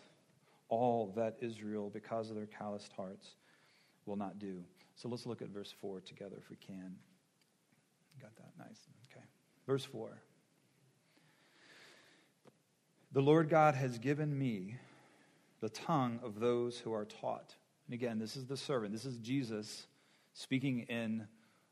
all 0.69 1.13
that 1.17 1.37
Israel, 1.41 1.91
because 1.93 2.31
of 2.31 2.37
their 2.37 2.47
calloused 2.47 2.93
hearts, 2.93 3.37
will 4.07 4.17
not 4.17 4.39
do. 4.39 4.65
So 4.97 5.09
let's 5.09 5.27
look 5.27 5.43
at 5.43 5.49
verse 5.49 5.75
4 5.81 6.01
together 6.01 6.37
if 6.39 6.49
we 6.49 6.57
can. 6.57 6.97
Got 8.21 8.35
that? 8.37 8.53
Nice. 8.59 8.79
Okay. 9.11 9.25
Verse 9.67 9.85
4. 9.85 10.19
The 13.13 13.23
Lord 13.23 13.49
God 13.49 13.75
has 13.75 13.99
given 13.99 14.37
me 14.37 14.77
the 15.61 15.69
tongue 15.69 16.21
of 16.23 16.41
those 16.41 16.79
who 16.79 16.93
are 16.93 17.05
taught. 17.05 17.55
And 17.87 17.95
again, 17.95 18.19
this 18.19 18.37
is 18.37 18.47
the 18.47 18.57
servant. 18.57 18.93
This 18.93 19.05
is 19.05 19.19
Jesus 19.19 19.87
speaking 20.33 20.81
in 20.89 21.27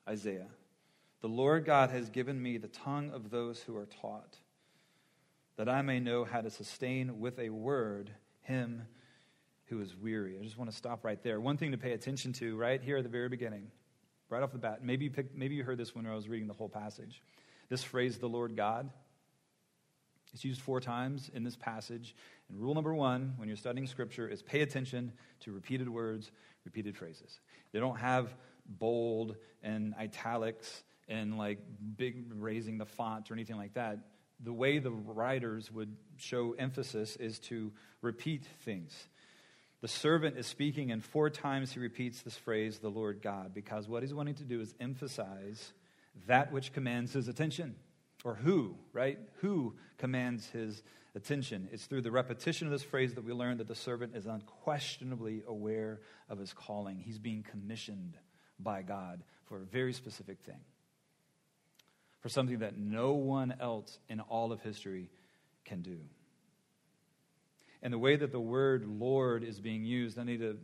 Isaiah. 0.08 0.48
The 1.22 1.28
Lord 1.28 1.64
God 1.64 1.90
has 1.90 2.10
given 2.10 2.42
me 2.42 2.58
the 2.58 2.68
tongue 2.68 3.12
of 3.12 3.30
those 3.30 3.60
who 3.62 3.76
are 3.76 3.86
taught, 3.86 4.36
that 5.56 5.68
I 5.68 5.80
may 5.82 6.00
know 6.00 6.24
how 6.24 6.40
to 6.40 6.50
sustain 6.50 7.20
with 7.20 7.38
a 7.38 7.48
word 7.48 8.10
him 8.40 8.82
who 9.66 9.80
is 9.80 9.94
weary. 9.96 10.36
I 10.38 10.42
just 10.42 10.58
want 10.58 10.68
to 10.68 10.76
stop 10.76 11.04
right 11.04 11.22
there. 11.22 11.40
One 11.40 11.56
thing 11.56 11.70
to 11.70 11.78
pay 11.78 11.92
attention 11.92 12.32
to 12.34 12.56
right 12.56 12.82
here 12.82 12.96
at 12.96 13.04
the 13.04 13.08
very 13.08 13.28
beginning, 13.28 13.68
right 14.28 14.42
off 14.42 14.50
the 14.50 14.58
bat. 14.58 14.82
Maybe 14.82 15.04
you, 15.04 15.10
picked, 15.12 15.36
maybe 15.36 15.54
you 15.54 15.62
heard 15.62 15.78
this 15.78 15.94
when 15.94 16.06
I 16.06 16.14
was 16.14 16.28
reading 16.28 16.48
the 16.48 16.54
whole 16.54 16.68
passage. 16.68 17.22
This 17.68 17.84
phrase, 17.84 18.18
the 18.18 18.28
Lord 18.28 18.56
God, 18.56 18.90
it's 20.34 20.44
used 20.44 20.60
four 20.60 20.80
times 20.80 21.30
in 21.32 21.44
this 21.44 21.56
passage. 21.56 22.16
And 22.48 22.58
rule 22.58 22.74
number 22.74 22.94
one, 22.94 23.34
when 23.36 23.46
you're 23.46 23.56
studying 23.56 23.86
Scripture, 23.86 24.26
is 24.26 24.42
pay 24.42 24.62
attention 24.62 25.12
to 25.40 25.52
repeated 25.52 25.88
words, 25.88 26.32
repeated 26.64 26.96
phrases. 26.96 27.38
They 27.70 27.78
don't 27.78 27.98
have 27.98 28.34
bold 28.66 29.36
and 29.62 29.94
italics 29.94 30.82
and 31.08 31.38
like 31.38 31.58
big 31.96 32.24
raising 32.36 32.78
the 32.78 32.86
font 32.86 33.30
or 33.30 33.34
anything 33.34 33.56
like 33.56 33.74
that. 33.74 33.98
The 34.40 34.52
way 34.52 34.78
the 34.78 34.90
writers 34.90 35.70
would 35.70 35.96
show 36.16 36.52
emphasis 36.58 37.16
is 37.16 37.38
to 37.40 37.72
repeat 38.00 38.44
things. 38.64 38.92
The 39.80 39.88
servant 39.88 40.36
is 40.36 40.46
speaking, 40.46 40.92
and 40.92 41.04
four 41.04 41.28
times 41.28 41.72
he 41.72 41.80
repeats 41.80 42.22
this 42.22 42.36
phrase, 42.36 42.78
the 42.78 42.88
Lord 42.88 43.20
God, 43.20 43.52
because 43.52 43.88
what 43.88 44.02
he's 44.02 44.14
wanting 44.14 44.36
to 44.36 44.44
do 44.44 44.60
is 44.60 44.74
emphasize 44.80 45.72
that 46.26 46.52
which 46.52 46.72
commands 46.72 47.12
his 47.12 47.28
attention. 47.28 47.74
Or 48.24 48.36
who, 48.36 48.76
right? 48.92 49.18
Who 49.40 49.74
commands 49.98 50.46
his 50.50 50.84
attention? 51.16 51.68
It's 51.72 51.86
through 51.86 52.02
the 52.02 52.12
repetition 52.12 52.68
of 52.68 52.72
this 52.72 52.84
phrase 52.84 53.14
that 53.14 53.24
we 53.24 53.32
learn 53.32 53.58
that 53.58 53.66
the 53.66 53.74
servant 53.74 54.14
is 54.14 54.26
unquestionably 54.26 55.42
aware 55.48 56.00
of 56.28 56.38
his 56.38 56.52
calling. 56.52 56.98
He's 56.98 57.18
being 57.18 57.42
commissioned 57.42 58.16
by 58.60 58.82
God 58.82 59.24
for 59.46 59.56
a 59.56 59.64
very 59.64 59.92
specific 59.92 60.40
thing 60.40 60.60
for 62.22 62.28
something 62.28 62.60
that 62.60 62.78
no 62.78 63.12
one 63.12 63.54
else 63.60 63.98
in 64.08 64.20
all 64.20 64.52
of 64.52 64.60
history 64.60 65.10
can 65.64 65.82
do. 65.82 65.98
And 67.82 67.92
the 67.92 67.98
way 67.98 68.14
that 68.16 68.30
the 68.30 68.40
word 68.40 68.86
Lord 68.86 69.42
is 69.42 69.60
being 69.60 69.84
used, 69.84 70.18
I 70.18 70.22
need 70.22 70.38
to 70.38 70.56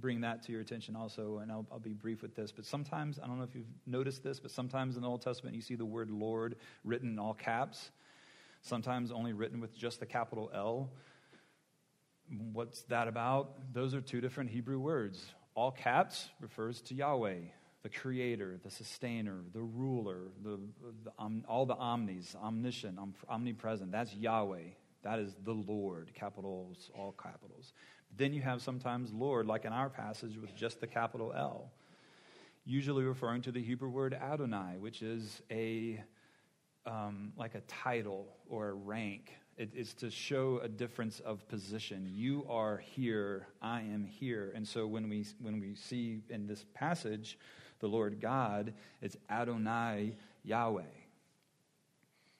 bring 0.00 0.22
that 0.22 0.42
to 0.42 0.52
your 0.52 0.60
attention 0.60 0.96
also, 0.96 1.38
and 1.38 1.50
I'll, 1.50 1.64
I'll, 1.70 1.78
be 1.78 1.94
brief 1.94 2.20
with 2.20 2.34
this. 2.34 2.50
But 2.50 2.66
sometimes, 2.66 3.20
I 3.22 3.26
don't 3.26 3.38
know 3.38 3.44
if 3.44 3.54
you've 3.54 3.64
noticed 3.86 4.24
this, 4.24 4.40
but 4.40 4.50
sometimes 4.50 4.96
in 4.96 5.02
the 5.02 5.08
Old 5.08 5.22
Testament 5.22 5.54
you 5.54 5.62
see 5.62 5.76
the 5.76 5.84
word 5.84 6.10
Lord 6.10 6.56
written 6.82 7.08
in 7.08 7.18
all 7.20 7.34
caps, 7.34 7.90
sometimes 8.62 9.12
only 9.12 9.32
written 9.32 9.60
with 9.60 9.78
just 9.78 10.00
the 10.00 10.06
capital 10.06 10.50
L. 10.52 10.90
What's 12.52 12.82
that 12.84 13.06
about? 13.06 13.52
Those 13.72 13.94
are 13.94 14.00
two 14.00 14.20
different 14.20 14.50
Hebrew 14.50 14.80
words. 14.80 15.24
All 15.54 15.70
caps 15.70 16.28
refers 16.40 16.82
to 16.82 16.94
Yahweh, 16.94 17.36
the 17.84 17.90
creator, 17.90 18.58
the 18.64 18.70
sustainer, 18.70 19.40
the 19.52 19.60
ruler, 19.60 20.32
the, 20.42 20.58
the 21.04 21.12
um, 21.18 21.44
all 21.46 21.66
the 21.66 21.76
omnis, 21.76 22.34
omniscient, 22.42 22.98
om, 22.98 23.14
omnipresent. 23.28 23.92
That's 23.92 24.14
Yahweh. 24.14 24.70
That 25.02 25.18
is 25.18 25.36
the 25.44 25.52
Lord, 25.52 26.10
capitals, 26.14 26.90
all 26.94 27.14
capitals. 27.22 27.74
Then 28.16 28.32
you 28.32 28.40
have 28.40 28.62
sometimes 28.62 29.12
Lord, 29.12 29.46
like 29.46 29.66
in 29.66 29.72
our 29.74 29.90
passage, 29.90 30.38
with 30.38 30.56
just 30.56 30.80
the 30.80 30.86
capital 30.86 31.34
L, 31.36 31.72
usually 32.64 33.04
referring 33.04 33.42
to 33.42 33.52
the 33.52 33.62
Hebrew 33.62 33.90
word 33.90 34.14
Adonai, 34.14 34.78
which 34.78 35.02
is 35.02 35.42
a 35.50 36.02
um, 36.86 37.32
like 37.36 37.54
a 37.54 37.60
title 37.62 38.28
or 38.48 38.68
a 38.68 38.74
rank. 38.74 39.30
It 39.58 39.72
is 39.74 39.92
to 39.94 40.10
show 40.10 40.58
a 40.62 40.68
difference 40.68 41.20
of 41.20 41.46
position. 41.48 42.08
You 42.10 42.46
are 42.48 42.78
here, 42.78 43.48
I 43.60 43.80
am 43.80 44.06
here. 44.06 44.52
And 44.56 44.66
so 44.66 44.86
when 44.86 45.10
we 45.10 45.26
when 45.38 45.60
we 45.60 45.74
see 45.74 46.22
in 46.30 46.46
this 46.46 46.64
passage 46.72 47.38
the 47.84 47.88
Lord 47.88 48.18
God, 48.18 48.72
it's 49.02 49.14
Adonai 49.28 50.16
Yahweh. 50.42 50.84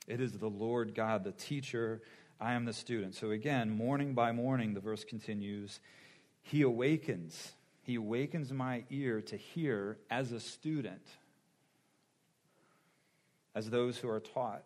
It 0.09 0.23
is 0.23 0.33
the 0.33 0.49
Lord 0.49 0.95
God, 0.95 1.23
the 1.23 1.33
teacher. 1.33 2.01
I 2.41 2.55
am 2.55 2.65
the 2.65 2.73
student. 2.73 3.15
So 3.15 3.31
again, 3.31 3.69
morning 3.69 4.15
by 4.15 4.33
morning, 4.33 4.73
the 4.73 4.81
verse 4.81 5.05
continues, 5.05 5.81
He 6.41 6.63
awakens. 6.63 7.53
He 7.83 7.97
awakens 7.97 8.55
my 8.55 8.85
ear 8.89 9.21
to 9.21 9.37
hear 9.37 9.99
as 10.09 10.33
a 10.33 10.41
student, 10.41 11.07
as 13.55 13.69
those 13.69 13.99
who 13.99 14.09
are 14.09 14.21
taught. 14.21 14.65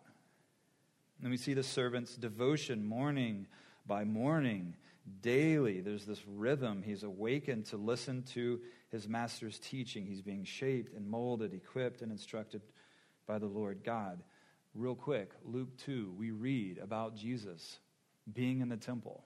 And 1.21 1.33
we 1.33 1.39
see 1.39 1.55
the 1.55 1.65
servant's 1.65 2.15
devotion 2.15 2.87
morning 2.87 3.49
by 3.85 4.05
morning, 4.05 4.77
daily. 5.23 5.81
There's 5.81 6.05
this 6.05 6.23
rhythm. 6.29 6.85
He's 6.87 7.03
awakened 7.03 7.67
to 7.67 7.77
listen 7.77 8.23
to 8.35 8.61
his 8.91 9.09
master's 9.09 9.59
teaching. 9.59 10.07
He's 10.07 10.23
being 10.23 10.45
shaped 10.45 10.95
and 10.95 11.07
molded, 11.07 11.53
equipped, 11.53 12.03
and 12.03 12.11
instructed 12.11 12.63
by 13.27 13.39
the 13.39 13.47
Lord 13.47 13.85
God. 13.85 14.23
Real 14.75 14.95
quick, 14.95 15.33
Luke 15.45 15.77
2, 15.79 16.15
we 16.17 16.31
read 16.31 16.79
about 16.79 17.17
Jesus 17.17 17.79
being 18.33 18.61
in 18.61 18.69
the 18.69 18.77
temple, 18.77 19.25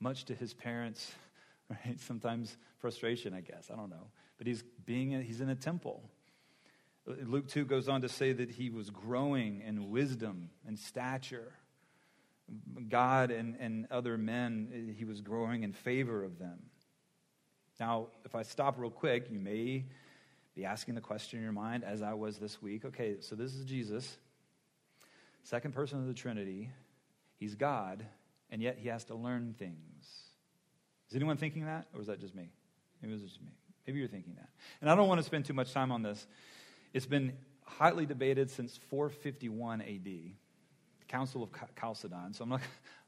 much 0.00 0.24
to 0.26 0.34
his 0.34 0.54
parents' 0.54 1.12
right? 1.70 2.00
Sometimes 2.00 2.56
frustration, 2.78 3.34
I 3.34 3.40
guess. 3.40 3.70
I 3.72 3.76
don't 3.76 3.90
know. 3.90 4.08
But 4.38 4.46
he's 4.46 4.62
being 4.84 5.22
he's 5.22 5.40
in 5.40 5.48
a 5.48 5.54
temple. 5.54 6.02
Luke 7.06 7.48
2 7.48 7.64
goes 7.64 7.88
on 7.88 8.02
to 8.02 8.08
say 8.08 8.32
that 8.32 8.50
he 8.50 8.68
was 8.68 8.90
growing 8.90 9.62
in 9.62 9.90
wisdom 9.90 10.50
and 10.66 10.78
stature. 10.78 11.54
God 12.88 13.30
and, 13.30 13.56
and 13.58 13.86
other 13.90 14.18
men, 14.18 14.94
he 14.96 15.04
was 15.04 15.22
growing 15.22 15.62
in 15.62 15.72
favor 15.72 16.22
of 16.22 16.38
them. 16.38 16.58
Now, 17.80 18.08
if 18.24 18.34
I 18.34 18.42
stop 18.42 18.78
real 18.78 18.90
quick, 18.90 19.30
you 19.30 19.38
may 19.38 19.84
be 20.54 20.64
asking 20.64 20.96
the 20.96 21.00
question 21.00 21.38
in 21.38 21.44
your 21.44 21.52
mind, 21.52 21.84
as 21.84 22.02
I 22.02 22.14
was 22.14 22.38
this 22.38 22.60
week 22.60 22.84
okay, 22.84 23.16
so 23.20 23.36
this 23.36 23.54
is 23.54 23.64
Jesus, 23.64 24.18
second 25.44 25.72
person 25.72 26.00
of 26.00 26.06
the 26.06 26.14
Trinity. 26.14 26.70
He's 27.36 27.54
God, 27.54 28.04
and 28.50 28.60
yet 28.60 28.78
he 28.80 28.88
has 28.88 29.04
to 29.04 29.14
learn 29.14 29.54
things. 29.56 30.04
Is 31.08 31.14
anyone 31.14 31.36
thinking 31.36 31.66
that, 31.66 31.86
or 31.94 32.00
is 32.00 32.08
that 32.08 32.20
just 32.20 32.34
me? 32.34 32.50
Maybe 33.00 33.12
it 33.12 33.20
was 33.20 33.22
just 33.22 33.40
me. 33.40 33.52
Maybe 33.86 34.00
you're 34.00 34.08
thinking 34.08 34.34
that. 34.34 34.48
And 34.80 34.90
I 34.90 34.94
don't 34.94 35.08
want 35.08 35.20
to 35.20 35.24
spend 35.24 35.44
too 35.44 35.54
much 35.54 35.72
time 35.72 35.92
on 35.92 36.02
this. 36.02 36.26
It's 36.92 37.06
been 37.06 37.32
hotly 37.64 38.06
debated 38.06 38.50
since 38.50 38.78
451 38.90 39.80
AD, 39.82 40.04
the 40.04 40.34
Council 41.06 41.42
of 41.42 41.50
Chalcedon. 41.78 42.34
So 42.34 42.42
I'm 42.42 42.50
not, 42.50 42.60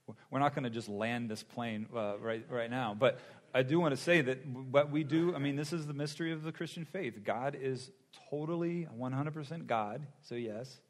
we're 0.30 0.38
not 0.38 0.54
going 0.54 0.64
to 0.64 0.70
just 0.70 0.88
land 0.88 1.28
this 1.28 1.42
plane 1.42 1.86
uh, 1.94 2.18
right, 2.18 2.46
right 2.48 2.70
now. 2.70 2.96
But 2.98 3.18
I 3.52 3.62
do 3.62 3.80
want 3.80 3.94
to 3.94 4.00
say 4.00 4.20
that 4.20 4.46
what 4.46 4.90
we 4.90 5.02
do, 5.02 5.34
I 5.34 5.38
mean, 5.38 5.56
this 5.56 5.72
is 5.72 5.86
the 5.86 5.94
mystery 5.94 6.32
of 6.32 6.42
the 6.42 6.52
Christian 6.52 6.84
faith. 6.84 7.24
God 7.24 7.56
is 7.60 7.90
totally 8.30 8.86
100% 8.96 9.66
God, 9.66 10.06
so 10.22 10.34
yes, 10.34 10.80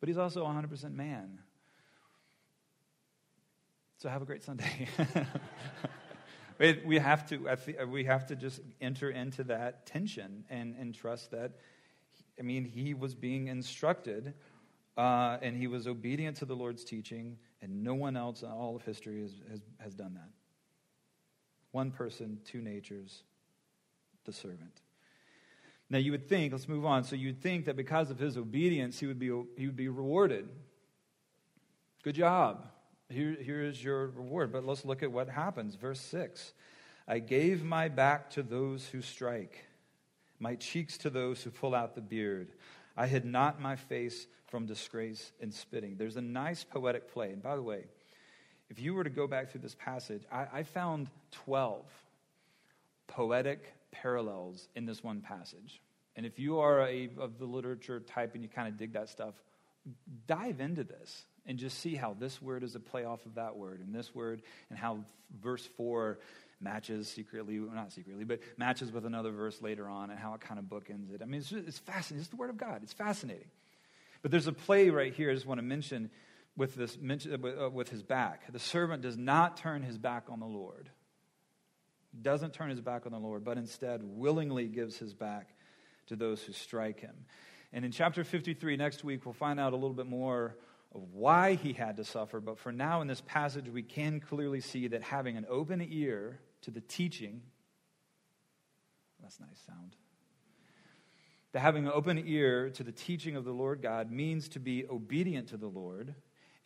but 0.00 0.08
he's 0.08 0.18
also 0.18 0.44
100% 0.44 0.94
man. 0.94 1.38
So 3.98 4.08
have 4.08 4.22
a 4.22 4.24
great 4.24 4.42
Sunday. 4.42 4.88
we 6.86 6.98
have 6.98 7.26
to 7.28 7.56
we 7.88 8.04
have 8.04 8.26
to 8.26 8.36
just 8.36 8.60
enter 8.80 9.10
into 9.10 9.44
that 9.44 9.86
tension 9.86 10.44
and, 10.50 10.74
and 10.78 10.94
trust 10.94 11.30
that 11.30 11.52
i 12.38 12.42
mean 12.42 12.64
he 12.64 12.94
was 12.94 13.14
being 13.14 13.46
instructed 13.46 14.34
uh, 14.96 15.38
and 15.42 15.56
he 15.56 15.68
was 15.68 15.86
obedient 15.86 16.36
to 16.36 16.44
the 16.44 16.56
lord's 16.56 16.84
teaching 16.84 17.38
and 17.62 17.84
no 17.84 17.94
one 17.94 18.16
else 18.16 18.42
in 18.42 18.48
all 18.48 18.74
of 18.74 18.82
history 18.82 19.22
has, 19.22 19.32
has, 19.50 19.60
has 19.78 19.94
done 19.94 20.14
that 20.14 20.30
one 21.72 21.90
person 21.90 22.38
two 22.44 22.60
natures 22.60 23.22
the 24.24 24.32
servant 24.32 24.82
now 25.90 25.98
you 25.98 26.10
would 26.10 26.28
think 26.28 26.52
let's 26.52 26.68
move 26.68 26.84
on 26.84 27.04
so 27.04 27.16
you'd 27.16 27.40
think 27.40 27.64
that 27.64 27.76
because 27.76 28.10
of 28.10 28.18
his 28.18 28.36
obedience 28.36 28.98
he 28.98 29.06
would 29.06 29.18
be 29.18 29.30
he 29.56 29.66
would 29.66 29.76
be 29.76 29.88
rewarded 29.88 30.48
good 32.02 32.14
job 32.14 32.66
here, 33.10 33.36
here 33.40 33.62
is 33.62 33.82
your 33.82 34.08
reward. 34.08 34.52
But 34.52 34.64
let's 34.64 34.84
look 34.84 35.02
at 35.02 35.10
what 35.10 35.28
happens. 35.28 35.74
Verse 35.74 36.00
6 36.00 36.52
I 37.06 37.18
gave 37.18 37.64
my 37.64 37.88
back 37.88 38.30
to 38.30 38.42
those 38.42 38.86
who 38.86 39.00
strike, 39.00 39.64
my 40.38 40.54
cheeks 40.56 40.98
to 40.98 41.10
those 41.10 41.42
who 41.42 41.50
pull 41.50 41.74
out 41.74 41.94
the 41.94 42.00
beard. 42.00 42.52
I 42.96 43.06
hid 43.06 43.24
not 43.24 43.60
my 43.60 43.76
face 43.76 44.26
from 44.48 44.66
disgrace 44.66 45.32
and 45.40 45.54
spitting. 45.54 45.96
There's 45.96 46.16
a 46.16 46.22
nice 46.22 46.64
poetic 46.64 47.12
play. 47.12 47.30
And 47.30 47.42
by 47.42 47.54
the 47.54 47.62
way, 47.62 47.84
if 48.70 48.80
you 48.80 48.94
were 48.94 49.04
to 49.04 49.10
go 49.10 49.26
back 49.26 49.50
through 49.50 49.62
this 49.62 49.74
passage, 49.74 50.22
I, 50.30 50.46
I 50.52 50.62
found 50.62 51.08
12 51.44 51.84
poetic 53.06 53.74
parallels 53.90 54.68
in 54.74 54.84
this 54.84 55.02
one 55.02 55.20
passage. 55.20 55.80
And 56.16 56.26
if 56.26 56.38
you 56.38 56.58
are 56.58 56.86
a, 56.86 57.08
of 57.18 57.38
the 57.38 57.46
literature 57.46 58.00
type 58.00 58.34
and 58.34 58.42
you 58.42 58.48
kind 58.48 58.68
of 58.68 58.76
dig 58.76 58.92
that 58.92 59.08
stuff, 59.08 59.34
dive 60.26 60.60
into 60.60 60.84
this 60.84 61.24
and 61.46 61.58
just 61.58 61.78
see 61.78 61.94
how 61.94 62.14
this 62.18 62.42
word 62.42 62.62
is 62.62 62.74
a 62.74 62.80
play 62.80 63.04
off 63.04 63.24
of 63.24 63.36
that 63.36 63.56
word 63.56 63.80
and 63.80 63.94
this 63.94 64.14
word 64.14 64.42
and 64.68 64.78
how 64.78 64.98
verse 65.42 65.66
4 65.76 66.18
matches 66.60 67.08
secretly, 67.08 67.60
well, 67.60 67.74
not 67.74 67.92
secretly, 67.92 68.24
but 68.24 68.40
matches 68.56 68.92
with 68.92 69.06
another 69.06 69.30
verse 69.30 69.62
later 69.62 69.88
on 69.88 70.10
and 70.10 70.18
how 70.18 70.34
it 70.34 70.40
kind 70.40 70.58
of 70.58 70.66
bookends 70.66 71.14
it. 71.14 71.22
I 71.22 71.24
mean, 71.24 71.40
it's, 71.40 71.50
just, 71.50 71.66
it's 71.66 71.78
fascinating. 71.78 72.20
It's 72.20 72.30
the 72.30 72.36
word 72.36 72.50
of 72.50 72.58
God. 72.58 72.80
It's 72.82 72.92
fascinating. 72.92 73.48
But 74.22 74.30
there's 74.30 74.48
a 74.48 74.52
play 74.52 74.90
right 74.90 75.14
here 75.14 75.30
I 75.30 75.34
just 75.34 75.46
want 75.46 75.58
to 75.58 75.64
mention 75.64 76.10
with, 76.58 76.74
this, 76.74 76.98
uh, 76.98 77.70
with 77.70 77.88
his 77.88 78.02
back. 78.02 78.52
The 78.52 78.58
servant 78.58 79.02
does 79.02 79.16
not 79.16 79.56
turn 79.56 79.82
his 79.82 79.96
back 79.96 80.24
on 80.28 80.40
the 80.40 80.46
Lord. 80.46 80.90
Doesn't 82.20 82.52
turn 82.52 82.70
his 82.70 82.80
back 82.80 83.06
on 83.06 83.12
the 83.12 83.18
Lord, 83.18 83.44
but 83.44 83.56
instead 83.56 84.02
willingly 84.02 84.66
gives 84.66 84.98
his 84.98 85.14
back 85.14 85.54
to 86.08 86.16
those 86.16 86.42
who 86.42 86.52
strike 86.52 87.00
him. 87.00 87.14
And 87.72 87.84
in 87.84 87.92
chapter 87.92 88.24
53, 88.24 88.76
next 88.76 89.04
week, 89.04 89.24
we'll 89.24 89.34
find 89.34 89.60
out 89.60 89.72
a 89.72 89.76
little 89.76 89.94
bit 89.94 90.06
more 90.06 90.56
of 90.92 91.02
why 91.12 91.54
he 91.54 91.72
had 91.72 91.98
to 91.98 92.04
suffer. 92.04 92.40
But 92.40 92.58
for 92.58 92.72
now, 92.72 93.02
in 93.02 93.08
this 93.08 93.22
passage, 93.24 93.68
we 93.68 93.82
can 93.82 94.18
clearly 94.18 94.60
see 94.60 94.88
that 94.88 95.02
having 95.02 95.36
an 95.36 95.46
open 95.48 95.86
ear 95.88 96.40
to 96.62 96.72
the 96.72 96.80
teaching, 96.80 97.42
that's 99.22 99.38
nice 99.38 99.62
sound. 99.64 99.94
That 101.52 101.60
having 101.60 101.86
an 101.86 101.92
open 101.94 102.20
ear 102.26 102.70
to 102.70 102.82
the 102.82 102.92
teaching 102.92 103.36
of 103.36 103.44
the 103.44 103.52
Lord 103.52 103.80
God 103.80 104.10
means 104.10 104.48
to 104.50 104.60
be 104.60 104.86
obedient 104.88 105.48
to 105.50 105.56
the 105.56 105.68
Lord, 105.68 106.14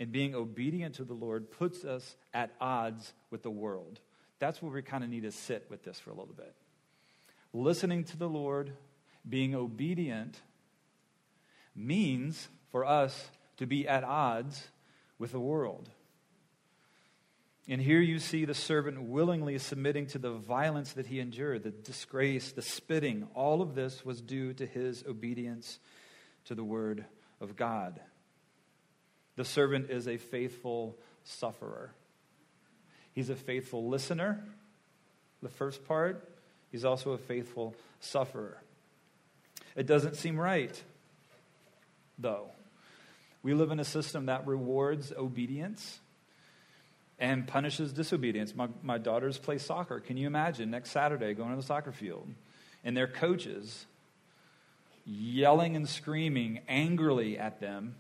and 0.01 0.11
being 0.11 0.35
obedient 0.35 0.97
to 0.97 1.05
the 1.05 1.15
Lord 1.15 1.51
puts 1.51 1.85
us 1.85 2.17
at 2.35 2.53
odds 2.61 3.13
with 3.31 3.43
the 3.43 3.51
world. 3.51 4.01
That's 4.39 4.61
where 4.61 4.73
we 4.73 4.83
kind 4.83 5.05
of 5.05 5.11
need 5.11 5.23
to 5.23 5.33
sit 5.33 5.67
with 5.71 5.85
this 5.85 6.01
for 6.01 6.11
a 6.11 6.15
little 6.15 6.35
bit. 6.35 6.55
Listening 7.53 8.05
to 8.05 8.17
the 8.17 8.29
Lord, 8.29 8.73
being 9.29 9.55
obedient, 9.55 10.41
means 11.77 12.49
for 12.71 12.85
us 12.85 13.31
to 13.59 13.67
be 13.67 13.87
at 13.87 14.05
odds 14.05 14.69
with 15.19 15.33
the 15.33 15.41
world. 15.41 15.89
And 17.69 17.81
here 17.81 18.01
you 18.01 18.19
see 18.19 18.45
the 18.45 18.55
servant 18.55 19.03
willingly 19.03 19.57
submitting 19.59 20.07
to 20.09 20.19
the 20.19 20.33
violence 20.33 20.95
that 20.95 21.07
he 21.07 21.21
endured, 21.21 21.63
the 21.63 21.71
disgrace, 21.71 22.51
the 22.51 22.63
spitting. 22.63 23.29
All 23.35 23.63
of 23.63 23.77
this 23.77 24.05
was 24.05 24.21
due 24.21 24.53
to 24.55 24.67
his 24.67 25.05
obedience 25.07 25.79
to 26.47 26.57
the 26.57 26.65
word 26.65 27.05
of 27.41 27.55
God. 27.55 28.01
The 29.37 29.45
servant 29.45 29.91
is 29.91 30.07
a 30.09 30.17
faithful 30.17 30.97
sufferer. 31.25 31.91
He's 33.15 33.31
a 33.31 33.37
faithful 33.37 33.89
listener, 33.89 34.43
the 35.43 35.49
first 35.49 35.87
part. 35.87 36.29
He's 36.71 36.85
also 36.85 37.13
a 37.13 37.19
faithful 37.19 37.75
sufferer. 38.01 38.59
It 39.77 39.87
doesn't 39.87 40.17
seem 40.17 40.39
right, 40.39 40.83
though. 42.19 42.49
We 43.43 43.55
live 43.55 43.71
in 43.71 43.81
a 43.81 43.85
system 43.85 44.27
that 44.27 44.47
rewards 44.47 45.13
obedience 45.13 46.01
and 47.19 47.47
punishes 47.47 47.93
disobedience. 47.93 48.55
My, 48.55 48.69
my 48.83 48.99
daughters 48.99 49.39
play 49.39 49.59
soccer. 49.59 50.01
Can 50.01 50.17
you 50.17 50.27
imagine 50.27 50.71
next 50.71 50.91
Saturday 50.91 51.35
going 51.35 51.51
to 51.51 51.57
the 51.57 51.63
soccer 51.63 51.93
field 51.93 52.29
and 52.85 52.97
their 52.97 53.07
coaches 53.07 53.87
yelling 55.05 55.77
and 55.77 55.89
screaming 55.89 56.61
angrily 56.69 57.39
at 57.39 57.61
them 57.61 57.97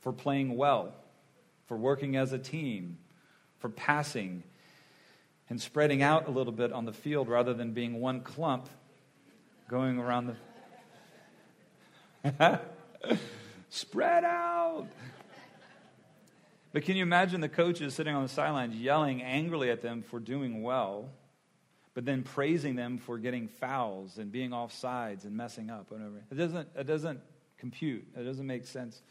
for 0.00 0.12
playing 0.12 0.56
well, 0.56 0.94
for 1.66 1.76
working 1.76 2.16
as 2.16 2.32
a 2.32 2.38
team, 2.38 2.98
for 3.58 3.68
passing 3.68 4.42
and 5.48 5.60
spreading 5.60 6.02
out 6.02 6.28
a 6.28 6.30
little 6.30 6.52
bit 6.52 6.72
on 6.72 6.84
the 6.84 6.92
field 6.92 7.28
rather 7.28 7.52
than 7.52 7.72
being 7.72 8.00
one 8.00 8.20
clump 8.20 8.68
going 9.68 9.98
around 9.98 10.36
the. 12.24 12.60
Spread 13.70 14.24
out. 14.24 14.86
But 16.72 16.84
can 16.84 16.96
you 16.96 17.02
imagine 17.02 17.40
the 17.40 17.48
coaches 17.48 17.94
sitting 17.94 18.14
on 18.14 18.22
the 18.22 18.28
sidelines 18.28 18.76
yelling 18.76 19.22
angrily 19.22 19.70
at 19.70 19.82
them 19.82 20.02
for 20.02 20.20
doing 20.20 20.62
well, 20.62 21.08
but 21.94 22.04
then 22.04 22.22
praising 22.22 22.76
them 22.76 22.98
for 22.98 23.18
getting 23.18 23.48
fouls 23.48 24.18
and 24.18 24.30
being 24.30 24.52
off 24.52 24.72
sides 24.72 25.24
and 25.24 25.36
messing 25.36 25.68
up? 25.70 25.90
Whatever. 25.90 26.22
It 26.30 26.36
doesn't, 26.36 26.68
it 26.76 26.86
doesn't 26.86 27.20
compute. 27.58 28.06
It 28.16 28.22
doesn't 28.22 28.46
make 28.46 28.66
sense 28.66 29.02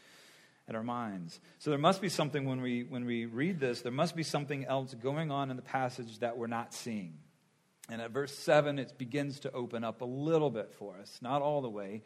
in 0.70 0.76
our 0.76 0.84
minds. 0.84 1.40
So 1.58 1.70
there 1.70 1.78
must 1.78 2.00
be 2.00 2.08
something 2.08 2.48
when 2.48 2.62
we, 2.62 2.84
when 2.84 3.04
we 3.04 3.26
read 3.26 3.58
this, 3.58 3.82
there 3.82 3.92
must 3.92 4.14
be 4.14 4.22
something 4.22 4.64
else 4.64 4.94
going 4.94 5.30
on 5.32 5.50
in 5.50 5.56
the 5.56 5.62
passage 5.62 6.20
that 6.20 6.38
we're 6.38 6.46
not 6.46 6.72
seeing. 6.72 7.18
And 7.90 8.00
at 8.00 8.12
verse 8.12 8.32
7, 8.38 8.78
it 8.78 8.96
begins 8.96 9.40
to 9.40 9.52
open 9.52 9.82
up 9.82 10.00
a 10.00 10.04
little 10.04 10.48
bit 10.48 10.72
for 10.72 10.96
us, 10.96 11.18
not 11.20 11.42
all 11.42 11.60
the 11.60 11.68
way, 11.68 12.02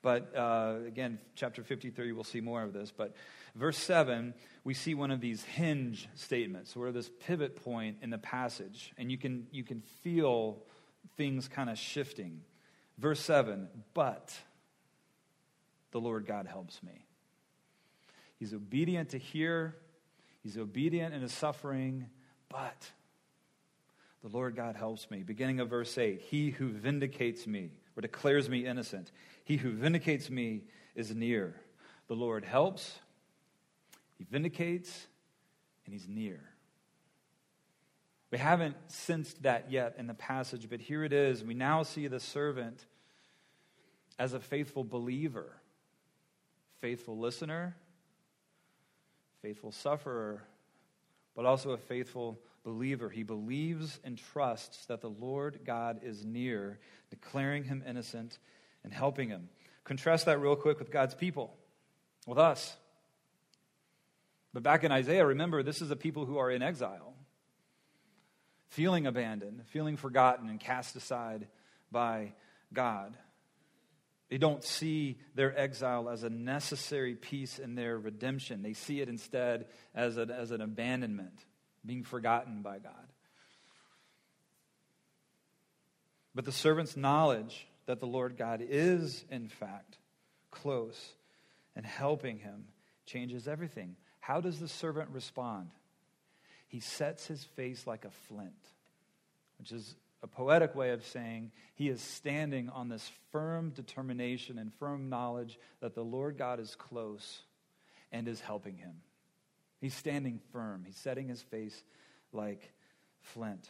but 0.00 0.36
uh, 0.36 0.76
again, 0.86 1.18
chapter 1.34 1.64
53, 1.64 2.12
we'll 2.12 2.22
see 2.22 2.40
more 2.40 2.62
of 2.62 2.72
this. 2.72 2.92
But 2.96 3.16
verse 3.56 3.78
7, 3.78 4.32
we 4.62 4.74
see 4.74 4.94
one 4.94 5.10
of 5.10 5.20
these 5.20 5.42
hinge 5.42 6.08
statements, 6.14 6.76
where 6.76 6.92
this 6.92 7.10
pivot 7.26 7.64
point 7.64 7.96
in 8.00 8.10
the 8.10 8.18
passage, 8.18 8.92
and 8.96 9.10
you 9.10 9.18
can, 9.18 9.48
you 9.50 9.64
can 9.64 9.80
feel 10.02 10.62
things 11.16 11.48
kind 11.48 11.68
of 11.68 11.78
shifting. 11.78 12.42
Verse 12.96 13.18
7, 13.18 13.66
but 13.92 14.32
the 15.90 16.00
Lord 16.00 16.26
God 16.26 16.46
helps 16.46 16.80
me. 16.82 17.03
He's 18.44 18.52
obedient 18.52 19.08
to 19.08 19.18
hear, 19.18 19.74
he's 20.42 20.58
obedient 20.58 21.14
in 21.14 21.22
his 21.22 21.32
suffering, 21.32 22.10
but 22.50 22.90
the 24.22 24.28
Lord 24.28 24.54
God 24.54 24.76
helps 24.76 25.10
me. 25.10 25.22
Beginning 25.22 25.60
of 25.60 25.70
verse 25.70 25.96
8, 25.96 26.20
he 26.20 26.50
who 26.50 26.68
vindicates 26.68 27.46
me 27.46 27.70
or 27.96 28.02
declares 28.02 28.50
me 28.50 28.66
innocent. 28.66 29.10
He 29.44 29.56
who 29.56 29.70
vindicates 29.70 30.28
me 30.28 30.64
is 30.94 31.14
near. 31.14 31.54
The 32.06 32.16
Lord 32.16 32.44
helps, 32.44 32.98
He 34.18 34.24
vindicates, 34.24 35.06
and 35.86 35.94
He's 35.94 36.06
near. 36.06 36.42
We 38.30 38.36
haven't 38.36 38.76
sensed 38.88 39.44
that 39.44 39.70
yet 39.70 39.94
in 39.96 40.06
the 40.06 40.12
passage, 40.12 40.68
but 40.68 40.80
here 40.80 41.02
it 41.02 41.14
is. 41.14 41.42
We 41.42 41.54
now 41.54 41.82
see 41.82 42.08
the 42.08 42.20
servant 42.20 42.84
as 44.18 44.34
a 44.34 44.38
faithful 44.38 44.84
believer, 44.84 45.50
faithful 46.82 47.16
listener, 47.18 47.74
faithful 49.44 49.72
sufferer, 49.72 50.42
but 51.36 51.44
also 51.44 51.72
a 51.72 51.76
faithful 51.76 52.40
believer. 52.62 53.10
He 53.10 53.24
believes 53.24 54.00
and 54.02 54.16
trusts 54.16 54.86
that 54.86 55.02
the 55.02 55.10
Lord 55.10 55.60
God 55.66 56.00
is 56.02 56.24
near, 56.24 56.78
declaring 57.10 57.64
him 57.64 57.84
innocent 57.86 58.38
and 58.82 58.90
helping 58.90 59.28
him. 59.28 59.50
Contrast 59.84 60.24
that 60.24 60.40
real 60.40 60.56
quick 60.56 60.78
with 60.78 60.90
God's 60.90 61.14
people, 61.14 61.54
with 62.26 62.38
us. 62.38 62.74
But 64.54 64.62
back 64.62 64.82
in 64.82 64.90
Isaiah, 64.90 65.26
remember, 65.26 65.62
this 65.62 65.82
is 65.82 65.90
a 65.90 65.96
people 65.96 66.24
who 66.24 66.38
are 66.38 66.50
in 66.50 66.62
exile. 66.62 67.12
feeling 68.74 69.06
abandoned, 69.06 69.62
feeling 69.66 69.96
forgotten, 69.96 70.48
and 70.48 70.58
cast 70.58 70.96
aside 70.96 71.46
by 71.92 72.32
God. 72.72 73.16
They 74.30 74.38
don't 74.38 74.64
see 74.64 75.18
their 75.34 75.56
exile 75.58 76.08
as 76.08 76.22
a 76.22 76.30
necessary 76.30 77.14
piece 77.14 77.58
in 77.58 77.74
their 77.74 77.98
redemption. 77.98 78.62
They 78.62 78.72
see 78.72 79.00
it 79.00 79.08
instead 79.08 79.66
as, 79.94 80.16
a, 80.16 80.22
as 80.22 80.50
an 80.50 80.60
abandonment, 80.60 81.44
being 81.84 82.02
forgotten 82.02 82.62
by 82.62 82.78
God. 82.78 82.92
But 86.34 86.44
the 86.44 86.52
servant's 86.52 86.96
knowledge 86.96 87.66
that 87.86 88.00
the 88.00 88.06
Lord 88.06 88.36
God 88.36 88.64
is, 88.66 89.24
in 89.30 89.48
fact, 89.48 89.98
close 90.50 91.12
and 91.76 91.84
helping 91.84 92.38
him 92.38 92.64
changes 93.06 93.46
everything. 93.46 93.96
How 94.20 94.40
does 94.40 94.58
the 94.58 94.68
servant 94.68 95.10
respond? 95.10 95.68
He 96.66 96.80
sets 96.80 97.26
his 97.26 97.44
face 97.44 97.86
like 97.86 98.04
a 98.04 98.10
flint, 98.10 98.52
which 99.58 99.70
is 99.70 99.94
a 100.24 100.26
poetic 100.26 100.74
way 100.74 100.88
of 100.90 101.04
saying 101.04 101.52
he 101.74 101.90
is 101.90 102.00
standing 102.00 102.70
on 102.70 102.88
this 102.88 103.10
firm 103.30 103.68
determination 103.68 104.58
and 104.58 104.72
firm 104.72 105.10
knowledge 105.10 105.58
that 105.80 105.94
the 105.94 106.02
Lord 106.02 106.38
God 106.38 106.58
is 106.58 106.74
close 106.76 107.42
and 108.10 108.26
is 108.26 108.40
helping 108.40 108.78
him. 108.78 109.02
He's 109.82 109.92
standing 109.92 110.40
firm, 110.50 110.84
he's 110.86 110.96
setting 110.96 111.28
his 111.28 111.42
face 111.42 111.84
like 112.32 112.72
flint. 113.20 113.68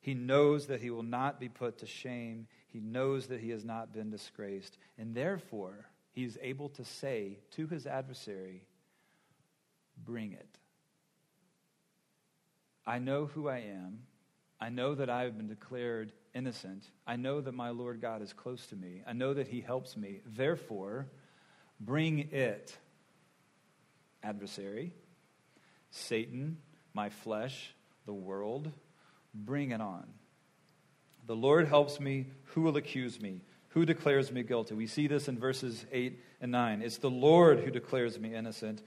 He 0.00 0.14
knows 0.14 0.66
that 0.66 0.80
he 0.80 0.90
will 0.90 1.02
not 1.02 1.40
be 1.40 1.48
put 1.48 1.78
to 1.78 1.86
shame. 1.86 2.46
He 2.68 2.78
knows 2.80 3.26
that 3.26 3.40
he 3.40 3.50
has 3.50 3.64
not 3.64 3.92
been 3.92 4.10
disgraced. 4.10 4.78
And 4.96 5.14
therefore, 5.14 5.86
he 6.12 6.24
is 6.24 6.38
able 6.40 6.68
to 6.70 6.84
say 6.84 7.38
to 7.52 7.66
his 7.66 7.86
adversary, 7.86 8.62
Bring 10.04 10.32
it. 10.32 10.58
I 12.84 12.98
know 12.98 13.26
who 13.26 13.48
I 13.48 13.58
am. 13.58 14.00
I 14.62 14.68
know 14.68 14.94
that 14.94 15.10
I 15.10 15.24
have 15.24 15.36
been 15.36 15.48
declared 15.48 16.12
innocent. 16.36 16.84
I 17.04 17.16
know 17.16 17.40
that 17.40 17.50
my 17.50 17.70
Lord 17.70 18.00
God 18.00 18.22
is 18.22 18.32
close 18.32 18.64
to 18.66 18.76
me. 18.76 19.02
I 19.04 19.12
know 19.12 19.34
that 19.34 19.48
he 19.48 19.60
helps 19.60 19.96
me. 19.96 20.20
Therefore, 20.24 21.08
bring 21.80 22.28
it, 22.30 22.78
adversary, 24.22 24.92
Satan, 25.90 26.58
my 26.94 27.08
flesh, 27.08 27.74
the 28.06 28.12
world, 28.12 28.70
bring 29.34 29.72
it 29.72 29.80
on. 29.80 30.06
The 31.26 31.34
Lord 31.34 31.66
helps 31.66 31.98
me. 31.98 32.26
Who 32.54 32.62
will 32.62 32.76
accuse 32.76 33.20
me? 33.20 33.40
Who 33.70 33.84
declares 33.84 34.30
me 34.30 34.44
guilty? 34.44 34.74
We 34.74 34.86
see 34.86 35.08
this 35.08 35.26
in 35.26 35.40
verses 35.40 35.84
8 35.90 36.20
and 36.40 36.52
9. 36.52 36.82
It's 36.82 36.98
the 36.98 37.10
Lord 37.10 37.58
who 37.58 37.72
declares 37.72 38.16
me 38.16 38.32
innocent. 38.32 38.80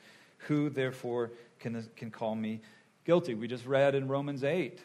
Who, 0.47 0.69
therefore, 0.69 1.33
can, 1.59 1.85
can 1.97 2.11
call 2.11 2.33
me 2.33 2.61
guilty? 3.03 3.33
We 3.33 3.49
just 3.49 3.65
read 3.65 3.93
in 3.93 4.07
Romans 4.07 4.45
8 4.45 4.79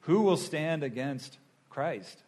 who 0.00 0.22
will 0.22 0.36
stand 0.36 0.82
against 0.82 1.38
Christ? 1.68 2.22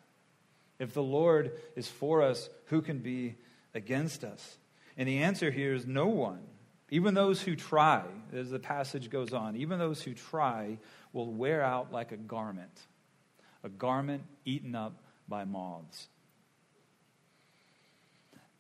If 0.78 0.94
the 0.94 1.02
Lord 1.02 1.52
is 1.76 1.88
for 1.88 2.22
us, 2.22 2.48
who 2.66 2.82
can 2.82 2.98
be 2.98 3.36
against 3.74 4.24
us? 4.24 4.56
And 4.96 5.08
the 5.08 5.22
answer 5.22 5.50
here 5.50 5.74
is 5.74 5.86
no 5.86 6.06
one. 6.06 6.40
Even 6.90 7.14
those 7.14 7.40
who 7.40 7.54
try, 7.54 8.04
as 8.32 8.50
the 8.50 8.58
passage 8.58 9.10
goes 9.10 9.32
on, 9.32 9.56
even 9.56 9.78
those 9.78 10.02
who 10.02 10.12
try 10.12 10.78
will 11.12 11.32
wear 11.32 11.62
out 11.62 11.92
like 11.92 12.12
a 12.12 12.16
garment, 12.16 12.86
a 13.62 13.68
garment 13.68 14.24
eaten 14.44 14.74
up 14.74 14.94
by 15.28 15.44
moths. 15.44 16.08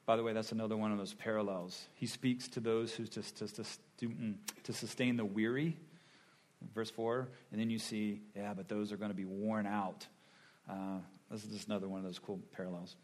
By 0.06 0.16
the 0.16 0.22
way, 0.22 0.32
that's 0.32 0.52
another 0.52 0.76
one 0.76 0.92
of 0.92 0.98
those 0.98 1.14
parallels. 1.14 1.86
He 1.94 2.06
speaks 2.06 2.48
to 2.48 2.60
those 2.60 2.92
who 2.92 3.06
to, 3.06 3.22
to, 3.22 3.64
to, 3.98 4.34
to 4.64 4.72
sustain 4.72 5.16
the 5.16 5.24
weary 5.24 5.76
verse 6.74 6.90
4. 6.90 7.28
And 7.52 7.60
then 7.60 7.70
you 7.70 7.78
see, 7.78 8.22
yeah, 8.36 8.54
but 8.54 8.68
those 8.68 8.92
are 8.92 8.96
going 8.96 9.10
to 9.10 9.16
be 9.16 9.24
worn 9.24 9.66
out. 9.66 10.06
Uh, 10.68 10.98
this 11.30 11.44
is 11.44 11.50
just 11.50 11.68
another 11.68 11.88
one 11.88 11.98
of 11.98 12.04
those 12.04 12.18
cool 12.18 12.40
parallels. 12.52 12.96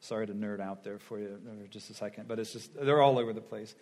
Sorry 0.00 0.26
to 0.26 0.32
nerd 0.32 0.60
out 0.60 0.84
there 0.84 0.98
for 0.98 1.18
you 1.18 1.40
for 1.62 1.66
just 1.68 1.90
a 1.90 1.94
second, 1.94 2.28
but 2.28 2.38
it's 2.38 2.52
just, 2.52 2.70
they're 2.74 3.02
all 3.02 3.18
over 3.18 3.32
the 3.32 3.40
place. 3.40 3.74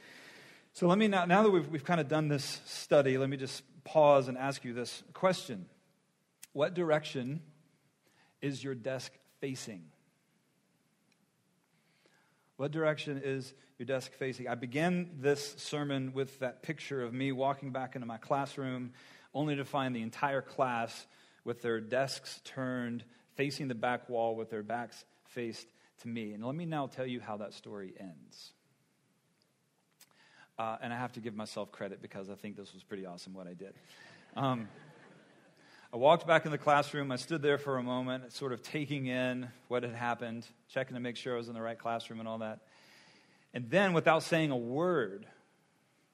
So 0.73 0.87
let 0.87 0.99
me 0.99 1.09
now, 1.09 1.25
now 1.25 1.43
that 1.43 1.51
we've, 1.51 1.69
we've 1.69 1.85
kind 1.85 2.01
of 2.01 2.09
done 2.09 2.29
this 2.29 2.61
study, 2.67 3.19
let 3.19 3.29
me 3.29 3.37
just 3.37 3.63
pause 3.85 4.29
and 4.29 4.37
ask 4.37 4.65
you 4.65 4.73
this 4.73 5.03
question 5.13 5.67
What 6.53 6.75
direction 6.75 7.41
is 8.41 8.63
your 8.63 8.75
desk 8.75 9.13
facing? 9.41 9.85
What 12.57 12.73
direction 12.73 13.21
is 13.23 13.53
your 13.79 13.87
desk 13.87 14.13
facing? 14.13 14.49
I 14.49 14.55
began 14.55 15.11
this 15.19 15.55
sermon 15.59 16.13
with 16.15 16.39
that 16.39 16.63
picture 16.63 17.03
of 17.03 17.13
me 17.13 17.33
walking 17.33 17.71
back 17.71 17.95
into 17.95 18.07
my 18.07 18.17
classroom, 18.17 18.93
only 19.35 19.57
to 19.57 19.65
find 19.65 19.95
the 19.95 20.03
entire 20.03 20.41
class 20.41 21.07
with 21.45 21.61
their 21.61 21.81
desks 21.81 22.41
turned, 22.45 23.05
facing 23.35 23.69
the 23.69 23.75
back 23.75 24.09
wall, 24.09 24.37
with 24.37 24.49
their 24.49 24.63
backs 24.63 25.05
faced 25.27 25.67
to 26.01 26.09
me. 26.09 26.33
And 26.33 26.45
let 26.45 26.55
me 26.55 26.65
now 26.65 26.87
tell 26.87 27.07
you 27.07 27.21
how 27.21 27.37
that 27.37 27.53
story 27.53 27.93
ends. 28.01 28.53
Uh, 30.59 30.79
and 30.81 30.93
I 30.93 30.97
have 30.97 31.13
to 31.13 31.21
give 31.21 31.37
myself 31.37 31.71
credit 31.71 32.01
because 32.01 32.31
I 32.31 32.35
think 32.35 32.57
this 32.57 32.73
was 32.73 32.83
pretty 32.83 33.05
awesome 33.05 33.35
what 33.35 33.47
I 33.47 33.53
did. 33.53 33.75
Um, 34.35 34.69
I 35.93 35.99
walked 35.99 36.27
back 36.27 36.45
in 36.45 36.51
the 36.51 36.59
classroom. 36.59 37.13
I 37.13 37.17
stood 37.17 37.43
there 37.43 37.59
for 37.59 37.79
a 37.79 37.83
moment, 37.83 38.33
sort 38.33 38.53
of 38.53 38.63
taking 38.63 39.07
in 39.07 39.49
what 39.69 39.85
had 39.85 39.95
happened, 39.95 40.47
checking 40.69 40.95
to 40.95 41.01
make 41.01 41.17
sure 41.17 41.35
I 41.35 41.37
was 41.37 41.49
in 41.49 41.55
the 41.55 41.63
right 41.63 41.79
classroom 41.79 42.19
and 42.19 42.29
all 42.29 42.39
that. 42.39 42.61
And 43.55 43.71
then, 43.71 43.93
without 43.93 44.23
saying 44.23 44.51
a 44.51 44.57
word, 44.57 45.27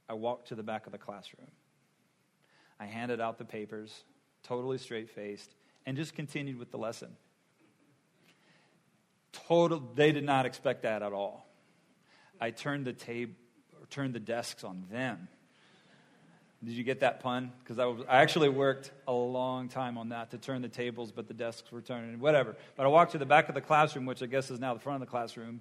I 0.09 0.15
walked 0.15 0.49
to 0.49 0.55
the 0.55 0.63
back 0.63 0.87
of 0.87 0.93
the 0.93 0.99
classroom. 0.99 1.49
I 2.79 2.85
handed 2.85 3.21
out 3.21 3.39
the 3.39 3.45
papers, 3.45 4.05
totally 4.43 4.77
straight 4.77 5.09
faced, 5.09 5.55
and 5.87 5.97
just 5.97 6.15
continued 6.15 6.59
with 6.59 6.71
the 6.71 6.79
lesson. 6.79 7.17
Total, 9.33 9.83
they 9.95 10.13
did 10.13 10.25
not 10.25 10.45
expect 10.45 10.83
that 10.83 11.03
at 11.03 11.13
all. 11.13 11.49
I 12.41 12.51
turned 12.51 12.85
the 12.85 12.93
table, 12.93 13.35
turned 13.89 14.15
the 14.15 14.21
desks 14.21 14.65
on 14.65 14.85
them 14.91 15.29
did 16.65 16.75
you 16.75 16.85
get 16.85 17.01
that 17.01 17.21
pun? 17.21 17.53
Because 17.59 17.79
I, 17.79 17.87
I 18.09 18.23
actually 18.23 18.49
worked 18.49 18.93
a 19.09 19.13
long 19.13 19.69
time 19.69 19.99
on 19.99 20.11
that 20.11 20.31
to 20.31 20.39
turn 20.39 20.63
the 20.63 20.69
tables, 20.69 21.11
but 21.11 21.27
the 21.27 21.35
desks 21.35 21.71
were 21.73 21.81
turning, 21.81 22.21
whatever. 22.21 22.55
But 22.77 22.87
I 22.87 22.89
walked 22.89 23.13
to 23.13 23.19
the 23.19 23.27
back 23.27 23.49
of 23.49 23.55
the 23.55 23.61
classroom, 23.61 24.07
which 24.07 24.23
I 24.23 24.27
guess 24.27 24.51
is 24.51 24.61
now 24.61 24.73
the 24.75 24.81
front 24.81 25.03
of 25.03 25.09
the 25.09 25.11
classroom, 25.11 25.61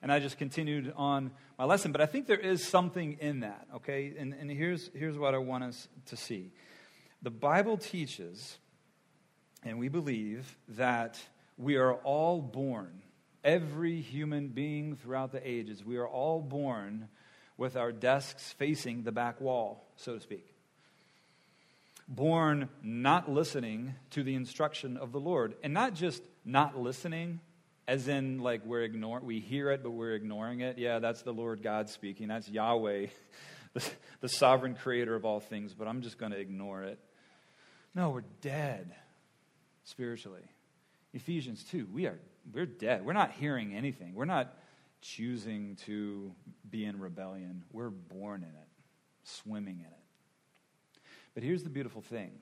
and 0.00 0.12
I 0.12 0.20
just 0.20 0.38
continued 0.38 0.92
on 0.96 1.32
my 1.58 1.64
lesson. 1.64 1.90
But 1.90 2.00
I 2.00 2.06
think 2.06 2.28
there 2.28 2.38
is 2.38 2.64
something 2.64 3.16
in 3.20 3.40
that, 3.40 3.66
okay? 3.76 4.14
And, 4.16 4.32
and 4.32 4.48
here's, 4.48 4.90
here's 4.94 5.18
what 5.18 5.34
I 5.34 5.38
want 5.38 5.64
us 5.64 5.88
to 6.06 6.16
see 6.16 6.52
the 7.20 7.30
Bible 7.30 7.76
teaches, 7.76 8.58
and 9.64 9.78
we 9.78 9.88
believe, 9.88 10.56
that 10.68 11.18
we 11.56 11.76
are 11.76 11.94
all 11.94 12.40
born, 12.40 13.02
every 13.42 14.00
human 14.00 14.48
being 14.48 14.94
throughout 14.94 15.32
the 15.32 15.48
ages, 15.48 15.84
we 15.84 15.96
are 15.96 16.06
all 16.06 16.40
born 16.40 17.08
with 17.58 17.76
our 17.76 17.92
desks 17.92 18.52
facing 18.52 19.02
the 19.02 19.12
back 19.12 19.40
wall, 19.40 19.84
so 19.96 20.14
to 20.14 20.20
speak. 20.20 20.54
Born 22.08 22.70
not 22.82 23.30
listening 23.30 23.94
to 24.12 24.22
the 24.22 24.34
instruction 24.34 24.96
of 24.96 25.12
the 25.12 25.20
Lord. 25.20 25.54
And 25.62 25.74
not 25.74 25.92
just 25.92 26.22
not 26.46 26.78
listening, 26.78 27.40
as 27.86 28.08
in 28.08 28.38
like 28.38 28.64
we're 28.64 28.84
ignoring, 28.84 29.26
we 29.26 29.40
hear 29.40 29.70
it, 29.70 29.82
but 29.82 29.90
we're 29.90 30.14
ignoring 30.14 30.60
it. 30.60 30.78
Yeah, 30.78 31.00
that's 31.00 31.20
the 31.22 31.32
Lord 31.32 31.62
God 31.62 31.90
speaking. 31.90 32.28
That's 32.28 32.48
Yahweh, 32.48 33.08
the, 33.74 33.90
the 34.22 34.28
sovereign 34.28 34.74
creator 34.74 35.14
of 35.14 35.26
all 35.26 35.40
things, 35.40 35.74
but 35.74 35.86
I'm 35.86 36.00
just 36.00 36.16
going 36.16 36.32
to 36.32 36.38
ignore 36.38 36.84
it. 36.84 36.98
No, 37.94 38.10
we're 38.10 38.24
dead 38.40 38.94
spiritually. 39.84 40.48
Ephesians 41.12 41.64
2, 41.64 41.88
we 41.92 42.06
are 42.06 42.18
we're 42.52 42.66
dead. 42.66 43.04
We're 43.04 43.12
not 43.12 43.32
hearing 43.32 43.74
anything. 43.74 44.14
We're 44.14 44.24
not 44.24 44.56
choosing 45.00 45.76
to 45.86 46.32
be 46.68 46.84
in 46.84 46.98
rebellion. 46.98 47.64
We're 47.72 47.90
born 47.90 48.42
in 48.42 48.48
it, 48.48 48.68
swimming 49.24 49.80
in 49.80 49.86
it. 49.86 51.00
But 51.34 51.42
here's 51.42 51.62
the 51.62 51.70
beautiful 51.70 52.02
thing 52.02 52.32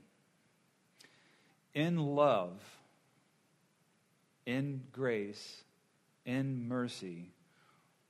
in 1.74 1.98
love, 1.98 2.62
in 4.46 4.82
grace, 4.92 5.62
in 6.24 6.66
mercy, 6.66 7.32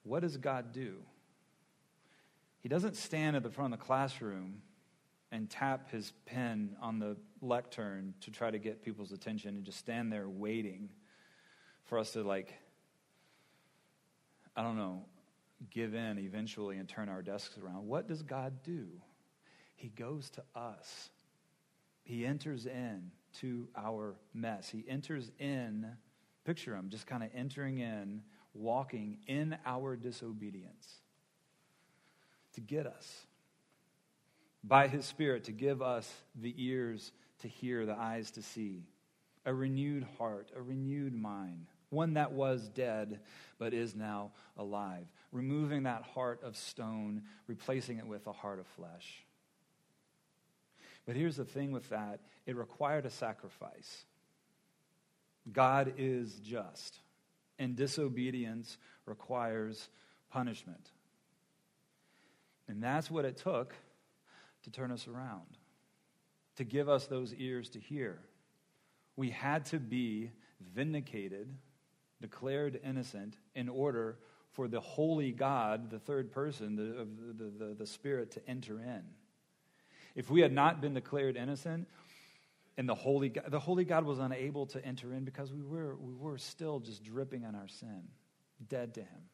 what 0.05 0.21
does 0.21 0.37
God 0.37 0.73
do? 0.73 0.95
He 2.61 2.69
doesn't 2.69 2.97
stand 2.97 3.37
at 3.37 3.43
the 3.43 3.51
front 3.51 3.75
of 3.75 3.81
the 3.81 3.85
classroom 3.85 4.63
and 5.33 5.51
tap 5.51 5.91
his 5.91 6.13
pen 6.25 6.77
on 6.81 6.99
the 6.99 7.17
lectern 7.41 8.15
to 8.21 8.31
try 8.31 8.51
to 8.51 8.59
get 8.59 8.83
people's 8.85 9.13
attention 9.13 9.57
and 9.57 9.65
just 9.65 9.79
stand 9.79 10.13
there 10.13 10.29
waiting 10.29 10.89
for 11.85 11.99
us 11.99 12.13
to 12.13 12.23
like 12.23 12.55
I 14.57 14.63
don't 14.63 14.77
know, 14.77 15.05
give 15.71 15.95
in 15.95 16.19
eventually 16.19 16.79
and 16.79 16.89
turn 16.89 17.09
our 17.09 17.23
desks 17.23 17.59
around, 17.59 17.87
what 17.87 18.09
does 18.09 18.23
God 18.23 18.63
do? 18.65 18.87
He 19.75 19.89
goes 19.89 20.31
to 20.31 20.43
us. 20.55 21.11
He 22.03 22.25
enters 22.25 22.65
in 22.67 23.11
to 23.41 23.69
our 23.77 24.17
mess. 24.33 24.69
He 24.71 24.85
enters 24.89 25.31
in, 25.39 25.87
picture 26.45 26.75
him 26.75 26.89
just 26.89 27.07
kind 27.07 27.23
of 27.23 27.31
entering 27.35 27.79
in, 27.81 28.23
walking 28.55 29.19
in 29.27 29.59
our 29.67 29.97
disobedience 29.97 30.87
to 32.55 32.63
get 32.63 32.87
us. 32.87 33.27
by 34.65 34.89
his 34.89 35.05
Spirit 35.05 35.45
to 35.45 35.53
give 35.53 35.81
us 35.81 36.13
the 36.35 36.55
ears 36.57 37.13
to 37.41 37.49
hear, 37.49 37.87
the 37.87 37.97
eyes 37.97 38.31
to 38.33 38.43
see, 38.43 38.85
a 39.45 39.55
renewed 39.55 40.07
heart, 40.19 40.51
a 40.57 40.63
renewed 40.63 41.15
mind, 41.15 41.67
one 41.91 42.15
that 42.15 42.33
was 42.33 42.69
dead 42.69 43.21
but 43.59 43.73
is 43.73 43.95
now 43.95 44.33
alive, 44.57 45.07
removing 45.33 45.85
that 45.85 46.03
heart 46.03 46.41
of 46.43 46.57
stone, 46.57 47.23
replacing 47.47 47.99
it 47.99 48.07
with 48.07 48.27
a 48.27 48.33
heart 48.33 48.59
of 48.59 48.67
flesh. 48.69 49.25
But 51.07 51.17
here's 51.17 51.37
the 51.37 51.45
thing 51.45 51.73
with 51.73 51.89
that 51.91 52.21
it 52.47 52.57
required 52.57 53.07
a 53.07 53.11
sacrifice. 53.11 54.05
God 55.53 55.95
is 55.97 56.35
just, 56.45 56.99
and 57.59 57.77
disobedience 57.77 58.79
requires 59.05 59.89
punishment. 60.31 60.91
And 62.69 62.83
that's 62.83 63.11
what 63.11 63.25
it 63.25 63.37
took 63.37 63.75
to 64.65 64.71
turn 64.71 64.91
us 64.91 65.07
around, 65.07 65.47
to 66.57 66.65
give 66.65 66.89
us 66.89 67.07
those 67.07 67.33
ears 67.35 67.71
to 67.71 67.81
hear. 67.81 68.19
We 69.15 69.31
had 69.31 69.67
to 69.67 69.79
be 69.79 70.33
vindicated, 70.75 71.49
declared 72.21 72.81
innocent, 72.85 73.37
in 73.55 73.69
order 73.69 74.19
for 74.53 74.69
the 74.69 74.81
holy 74.81 75.33
God, 75.33 75.91
the 75.91 75.99
third 75.99 76.33
person, 76.33 76.77
the, 76.77 77.07
the, 77.35 77.67
the, 77.67 77.75
the 77.75 77.87
Spirit, 77.87 78.31
to 78.33 78.49
enter 78.49 78.81
in. 78.81 79.03
If 80.15 80.31
we 80.31 80.41
had 80.41 80.53
not 80.53 80.81
been 80.81 80.95
declared 80.95 81.37
innocent, 81.37 81.87
and 82.79 82.89
the 82.89 82.95
holy 82.95 83.31
God, 83.31 83.45
the 83.49 83.61
holy 83.61 83.85
God 83.85 84.05
was 84.05 84.19
unable 84.19 84.67
to 84.67 84.85
enter 84.85 85.13
in 85.13 85.25
because 85.25 85.53
we 85.53 85.63
were, 85.63 85.97
we 85.97 86.15
were 86.15 86.39
still 86.39 86.81
just 86.81 87.05
dripping 87.05 87.43
in 87.43 87.55
our 87.55 87.69
sin, 87.69 88.03
dead 88.69 88.95
to 88.95 89.01
him. 89.01 89.29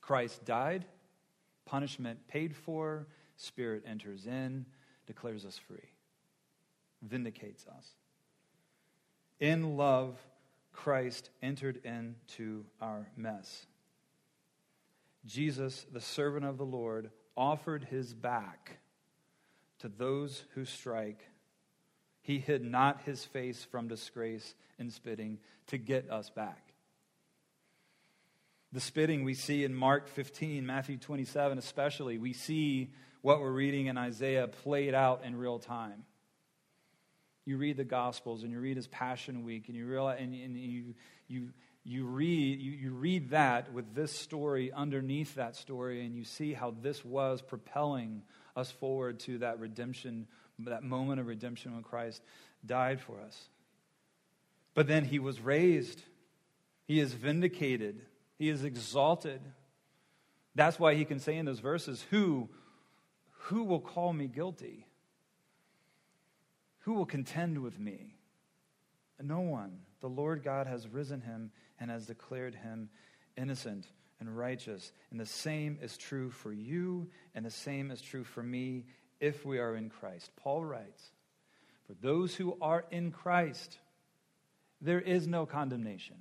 Christ 0.00 0.44
died, 0.44 0.84
punishment 1.64 2.26
paid 2.28 2.54
for, 2.56 3.06
Spirit 3.36 3.84
enters 3.86 4.26
in, 4.26 4.66
declares 5.06 5.44
us 5.44 5.58
free, 5.58 5.88
vindicates 7.02 7.66
us. 7.66 7.86
In 9.38 9.76
love, 9.76 10.18
Christ 10.72 11.30
entered 11.42 11.80
into 11.84 12.64
our 12.80 13.08
mess. 13.16 13.66
Jesus, 15.26 15.86
the 15.92 16.00
servant 16.00 16.46
of 16.46 16.58
the 16.58 16.64
Lord, 16.64 17.10
offered 17.36 17.84
his 17.84 18.14
back 18.14 18.78
to 19.80 19.88
those 19.88 20.44
who 20.54 20.64
strike. 20.64 21.26
He 22.22 22.38
hid 22.38 22.64
not 22.64 23.02
his 23.04 23.24
face 23.24 23.64
from 23.64 23.88
disgrace 23.88 24.54
and 24.78 24.92
spitting 24.92 25.38
to 25.68 25.78
get 25.78 26.10
us 26.10 26.30
back. 26.30 26.72
The 28.72 28.80
spitting 28.80 29.24
we 29.24 29.34
see 29.34 29.64
in 29.64 29.74
Mark 29.74 30.06
15, 30.08 30.64
Matthew 30.64 30.96
27 30.96 31.58
especially, 31.58 32.18
we 32.18 32.32
see 32.32 32.92
what 33.20 33.40
we're 33.40 33.50
reading 33.50 33.86
in 33.86 33.98
Isaiah 33.98 34.46
played 34.46 34.94
out 34.94 35.24
in 35.24 35.36
real 35.36 35.58
time. 35.58 36.04
You 37.50 37.56
read 37.56 37.76
the 37.76 37.82
Gospels 37.82 38.44
and 38.44 38.52
you 38.52 38.60
read 38.60 38.76
his 38.76 38.86
Passion 38.86 39.44
Week 39.44 39.64
and 39.66 39.76
you 39.76 39.84
realize 39.84 40.18
and, 40.20 40.32
and 40.32 40.56
you, 40.56 40.94
you, 41.26 41.48
you, 41.82 42.06
read, 42.06 42.60
you, 42.60 42.70
you 42.70 42.92
read 42.92 43.30
that 43.30 43.72
with 43.72 43.92
this 43.92 44.12
story 44.12 44.70
underneath 44.72 45.34
that 45.34 45.56
story 45.56 46.06
and 46.06 46.14
you 46.14 46.22
see 46.22 46.52
how 46.52 46.72
this 46.80 47.04
was 47.04 47.42
propelling 47.42 48.22
us 48.54 48.70
forward 48.70 49.18
to 49.18 49.38
that 49.38 49.58
redemption, 49.58 50.28
that 50.60 50.84
moment 50.84 51.18
of 51.18 51.26
redemption 51.26 51.74
when 51.74 51.82
Christ 51.82 52.22
died 52.64 53.00
for 53.00 53.20
us. 53.20 53.48
But 54.74 54.86
then 54.86 55.04
he 55.04 55.18
was 55.18 55.40
raised, 55.40 56.00
he 56.86 57.00
is 57.00 57.14
vindicated, 57.14 58.00
he 58.38 58.48
is 58.48 58.62
exalted. 58.62 59.40
That's 60.54 60.78
why 60.78 60.94
he 60.94 61.04
can 61.04 61.18
say 61.18 61.36
in 61.36 61.46
those 61.46 61.58
verses, 61.58 62.06
Who 62.10 62.48
who 63.46 63.64
will 63.64 63.80
call 63.80 64.12
me 64.12 64.28
guilty? 64.28 64.86
Who 66.80 66.94
will 66.94 67.06
contend 67.06 67.58
with 67.58 67.78
me? 67.78 68.14
No 69.22 69.40
one. 69.40 69.80
The 70.00 70.08
Lord 70.08 70.42
God 70.42 70.66
has 70.66 70.88
risen 70.88 71.20
him 71.20 71.50
and 71.78 71.90
has 71.90 72.06
declared 72.06 72.54
him 72.54 72.88
innocent 73.36 73.86
and 74.18 74.36
righteous. 74.36 74.92
And 75.10 75.20
the 75.20 75.26
same 75.26 75.78
is 75.82 75.96
true 75.96 76.30
for 76.30 76.52
you, 76.52 77.08
and 77.34 77.44
the 77.44 77.50
same 77.50 77.90
is 77.90 78.00
true 78.00 78.24
for 78.24 78.42
me 78.42 78.84
if 79.20 79.44
we 79.44 79.58
are 79.58 79.76
in 79.76 79.90
Christ. 79.90 80.30
Paul 80.36 80.64
writes 80.64 81.10
For 81.86 81.94
those 81.94 82.34
who 82.34 82.56
are 82.62 82.84
in 82.90 83.10
Christ, 83.10 83.78
there 84.80 85.00
is 85.00 85.26
no 85.26 85.44
condemnation. 85.44 86.16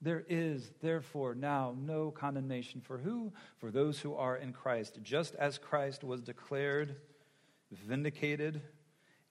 There 0.00 0.24
is, 0.28 0.70
therefore, 0.80 1.34
now 1.34 1.74
no 1.76 2.10
condemnation 2.10 2.80
for 2.80 2.98
who? 2.98 3.32
For 3.58 3.70
those 3.70 3.98
who 3.98 4.14
are 4.14 4.36
in 4.36 4.52
Christ. 4.52 5.00
Just 5.02 5.34
as 5.34 5.58
Christ 5.58 6.04
was 6.04 6.22
declared 6.22 6.96
vindicated, 7.70 8.62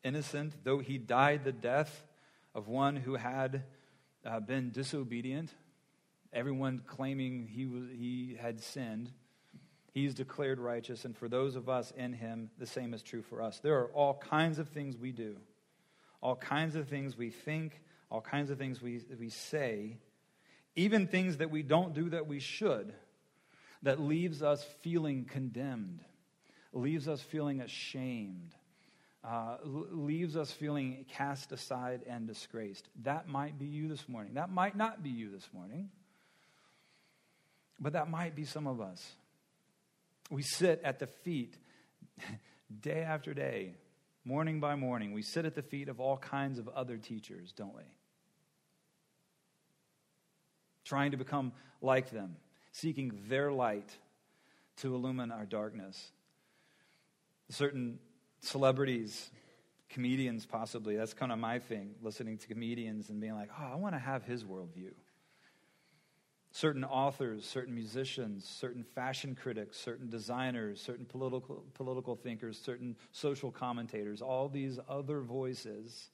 innocent, 0.04 0.54
though 0.64 0.80
he 0.80 0.98
died 0.98 1.44
the 1.44 1.52
death 1.52 2.04
of 2.56 2.68
one 2.68 2.96
who 2.96 3.16
had 3.16 3.64
uh, 4.26 4.40
been 4.40 4.72
disobedient, 4.72 5.54
everyone 6.34 6.82
claiming 6.86 7.48
he, 7.48 7.66
was, 7.66 7.84
he 7.90 8.38
had 8.40 8.60
sinned, 8.60 9.12
he's 9.94 10.14
declared 10.14 10.60
righteous. 10.60 11.06
And 11.06 11.16
for 11.16 11.28
those 11.28 11.56
of 11.56 11.70
us 11.70 11.92
in 11.96 12.14
him, 12.14 12.50
the 12.58 12.66
same 12.66 12.94
is 12.94 13.02
true 13.02 13.22
for 13.22 13.42
us. 13.42 13.60
There 13.60 13.78
are 13.80 13.88
all 13.88 14.16
kinds 14.16 14.60
of 14.60 14.70
things 14.70 14.98
we 14.98 15.12
do, 15.12 15.38
all 16.22 16.36
kinds 16.36 16.76
of 16.76 16.88
things 16.88 17.18
we 17.18 17.30
think, 17.30 17.82
all 18.10 18.22
kinds 18.22 18.50
of 18.50 18.58
things 18.58 18.82
we, 18.82 19.02
we 19.20 19.30
say 19.30 19.98
even 20.78 21.08
things 21.08 21.38
that 21.38 21.50
we 21.50 21.64
don't 21.64 21.96
do 21.96 22.12
that 22.12 22.28
we 22.28 22.40
should, 22.40 22.94
that 23.82 24.00
leaves 24.00 24.44
us 24.44 24.64
feeling 24.82 25.26
condemned, 25.26 26.02
leaves 26.72 27.08
us 27.08 27.20
feeling 27.20 27.62
ashamed, 27.62 28.54
uh, 29.28 29.58
leaves 29.64 30.38
us 30.38 30.52
feeling 30.52 31.06
cast 31.12 31.52
aside 31.52 32.02
and 32.08 32.28
disgraced. 32.28 32.88
That 33.04 33.28
might 33.28 33.60
be 33.60 33.66
you 33.66 33.90
this 33.90 34.08
morning. 34.08 34.36
That 34.36 34.50
might 34.50 34.76
not 34.76 35.04
be 35.04 35.10
you 35.10 35.30
this 35.30 35.48
morning, 35.54 35.90
but 37.80 37.94
that 37.94 38.10
might 38.10 38.36
be 38.36 38.46
some 38.46 38.68
of 38.68 38.80
us. 38.80 39.06
We 40.30 40.44
sit 40.44 40.82
at 40.84 41.00
the 41.00 41.08
feet 41.08 41.58
day 42.82 43.02
after 43.02 43.34
day, 43.34 43.76
morning 44.24 44.60
by 44.60 44.76
morning. 44.76 45.12
We 45.12 45.22
sit 45.22 45.46
at 45.46 45.56
the 45.56 45.62
feet 45.62 45.90
of 45.90 46.00
all 46.00 46.18
kinds 46.18 46.58
of 46.58 46.70
other 46.70 46.98
teachers, 46.98 47.52
don't 47.52 47.76
we? 47.76 47.84
trying 50.88 51.12
to 51.12 51.18
become 51.18 51.52
like 51.82 52.10
them, 52.12 52.38
seeking 52.72 53.12
their 53.28 53.52
light 53.52 53.90
to 54.78 54.96
illumine 54.96 55.32
our 55.32 55.46
darkness. 55.46 56.12
Certain 57.50 58.00
celebrities, 58.40 59.30
comedians 59.90 60.46
possibly, 60.46 60.96
that's 60.96 61.14
kind 61.14 61.32
of 61.32 61.40
my 61.40 61.60
thing, 61.60 61.92
listening 62.02 62.38
to 62.38 62.48
comedians 62.48 63.10
and 63.10 63.20
being 63.20 63.34
like, 63.34 63.50
oh, 63.60 63.72
I 63.74 63.76
want 63.76 63.96
to 63.96 64.00
have 64.00 64.24
his 64.24 64.44
worldview. 64.44 64.92
Certain 66.52 66.84
authors, 66.84 67.46
certain 67.46 67.76
musicians, 67.76 68.46
certain 68.46 68.84
fashion 68.84 69.36
critics, 69.36 69.78
certain 69.78 70.10
designers, 70.10 70.82
certain 70.82 71.06
political, 71.06 71.64
political 71.74 72.16
thinkers, 72.16 72.60
certain 72.60 72.96
social 73.12 73.52
commentators, 73.52 74.22
all 74.22 74.50
these 74.50 74.80
other 74.90 75.22
voices 75.22 76.10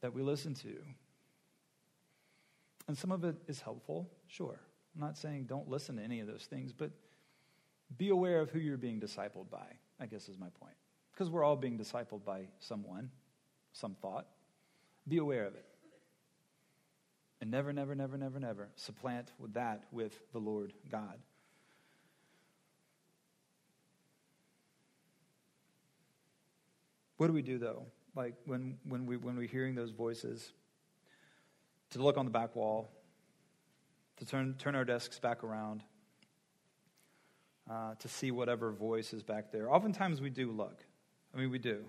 that 0.00 0.12
we 0.12 0.22
listen 0.22 0.54
to 0.54 0.78
and 2.88 2.96
some 2.96 3.12
of 3.12 3.22
it 3.22 3.36
is 3.46 3.60
helpful, 3.60 4.10
sure. 4.26 4.58
I'm 4.94 5.00
not 5.00 5.16
saying 5.16 5.44
don't 5.44 5.68
listen 5.68 5.96
to 5.96 6.02
any 6.02 6.20
of 6.20 6.26
those 6.26 6.46
things, 6.50 6.72
but 6.72 6.90
be 7.96 8.08
aware 8.08 8.40
of 8.40 8.50
who 8.50 8.58
you're 8.58 8.78
being 8.78 8.98
discipled 8.98 9.50
by, 9.50 9.66
I 10.00 10.06
guess 10.06 10.28
is 10.28 10.38
my 10.38 10.48
point. 10.60 10.74
Because 11.12 11.30
we're 11.30 11.44
all 11.44 11.56
being 11.56 11.78
discipled 11.78 12.24
by 12.24 12.42
someone, 12.60 13.10
some 13.72 13.96
thought. 14.00 14.26
Be 15.06 15.18
aware 15.18 15.46
of 15.46 15.54
it. 15.54 15.64
And 17.40 17.50
never, 17.50 17.72
never, 17.72 17.94
never, 17.94 18.16
never, 18.16 18.38
never 18.40 18.68
supplant 18.76 19.32
that 19.52 19.84
with 19.92 20.18
the 20.32 20.38
Lord 20.38 20.72
God. 20.90 21.18
What 27.16 27.26
do 27.26 27.32
we 27.32 27.42
do 27.42 27.58
though? 27.58 27.82
Like 28.14 28.34
when, 28.46 28.78
when, 28.88 29.06
we, 29.06 29.16
when 29.16 29.36
we're 29.36 29.48
hearing 29.48 29.74
those 29.74 29.90
voices, 29.90 30.52
to 31.90 32.02
look 32.02 32.16
on 32.16 32.24
the 32.24 32.30
back 32.30 32.54
wall, 32.54 32.88
to 34.18 34.24
turn, 34.24 34.54
turn 34.58 34.74
our 34.74 34.84
desks 34.84 35.18
back 35.18 35.42
around, 35.42 35.82
uh, 37.70 37.94
to 37.98 38.08
see 38.08 38.30
whatever 38.30 38.72
voice 38.72 39.12
is 39.12 39.22
back 39.22 39.52
there. 39.52 39.72
Oftentimes 39.72 40.20
we 40.20 40.30
do 40.30 40.50
look. 40.50 40.84
I 41.34 41.38
mean, 41.38 41.50
we 41.50 41.58
do. 41.58 41.84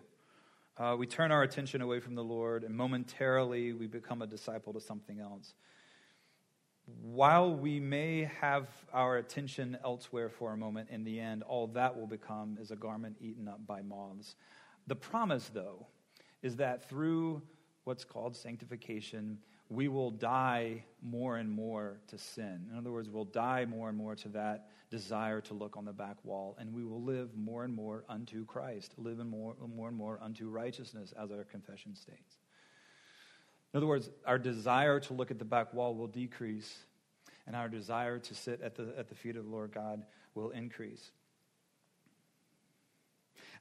Uh, 0.77 0.95
we 0.97 1.05
turn 1.05 1.31
our 1.31 1.43
attention 1.43 1.81
away 1.81 1.99
from 1.99 2.15
the 2.15 2.23
Lord, 2.23 2.63
and 2.63 2.75
momentarily 2.75 3.73
we 3.73 3.87
become 3.87 4.21
a 4.21 4.27
disciple 4.27 4.73
to 4.73 4.79
something 4.79 5.19
else. 5.19 5.53
While 7.01 7.53
we 7.53 7.79
may 7.79 8.29
have 8.41 8.67
our 8.93 9.17
attention 9.17 9.77
elsewhere 9.83 10.29
for 10.29 10.53
a 10.53 10.57
moment, 10.57 10.89
in 10.89 11.03
the 11.03 11.19
end, 11.19 11.43
all 11.43 11.67
that 11.67 11.95
will 11.97 12.07
become 12.07 12.57
is 12.59 12.71
a 12.71 12.75
garment 12.75 13.17
eaten 13.19 13.47
up 13.47 13.65
by 13.67 13.81
moths. 13.81 14.35
The 14.87 14.95
promise, 14.95 15.51
though, 15.53 15.85
is 16.41 16.55
that 16.55 16.87
through 16.89 17.41
what's 17.83 18.03
called 18.03 18.35
sanctification, 18.35 19.37
we 19.69 19.87
will 19.87 20.09
die 20.09 20.83
more 21.01 21.37
and 21.37 21.49
more 21.49 21.99
to 22.07 22.17
sin. 22.17 22.67
In 22.71 22.77
other 22.77 22.91
words, 22.91 23.09
we'll 23.09 23.25
die 23.25 23.65
more 23.65 23.87
and 23.87 23.97
more 23.97 24.15
to 24.15 24.29
that 24.29 24.69
desire 24.89 25.39
to 25.41 25.53
look 25.53 25.77
on 25.77 25.85
the 25.85 25.93
back 25.93 26.17
wall, 26.23 26.57
and 26.59 26.73
we 26.73 26.83
will 26.83 27.03
live 27.03 27.29
more 27.37 27.63
and 27.63 27.73
more 27.73 28.03
unto 28.09 28.45
Christ, 28.45 28.93
live 28.97 29.19
in 29.19 29.29
more, 29.29 29.55
more 29.75 29.87
and 29.87 29.97
more 29.97 30.19
unto 30.21 30.49
righteousness, 30.49 31.13
as 31.21 31.31
our 31.31 31.43
confession 31.43 31.95
states. 31.95 32.37
In 33.71 33.77
other 33.77 33.85
words, 33.85 34.09
our 34.25 34.39
desire 34.39 34.99
to 35.01 35.13
look 35.13 35.29
at 35.29 35.37
the 35.37 35.45
back 35.45 35.71
wall 35.73 35.93
will 35.93 36.07
decrease, 36.07 36.75
and 37.45 37.55
our 37.55 37.69
desire 37.69 38.17
to 38.17 38.33
sit 38.33 38.61
at 38.61 38.75
the, 38.75 38.91
at 38.97 39.07
the 39.07 39.15
feet 39.15 39.35
of 39.35 39.45
the 39.45 39.51
Lord 39.51 39.71
God 39.71 40.03
will 40.33 40.49
increase. 40.49 41.11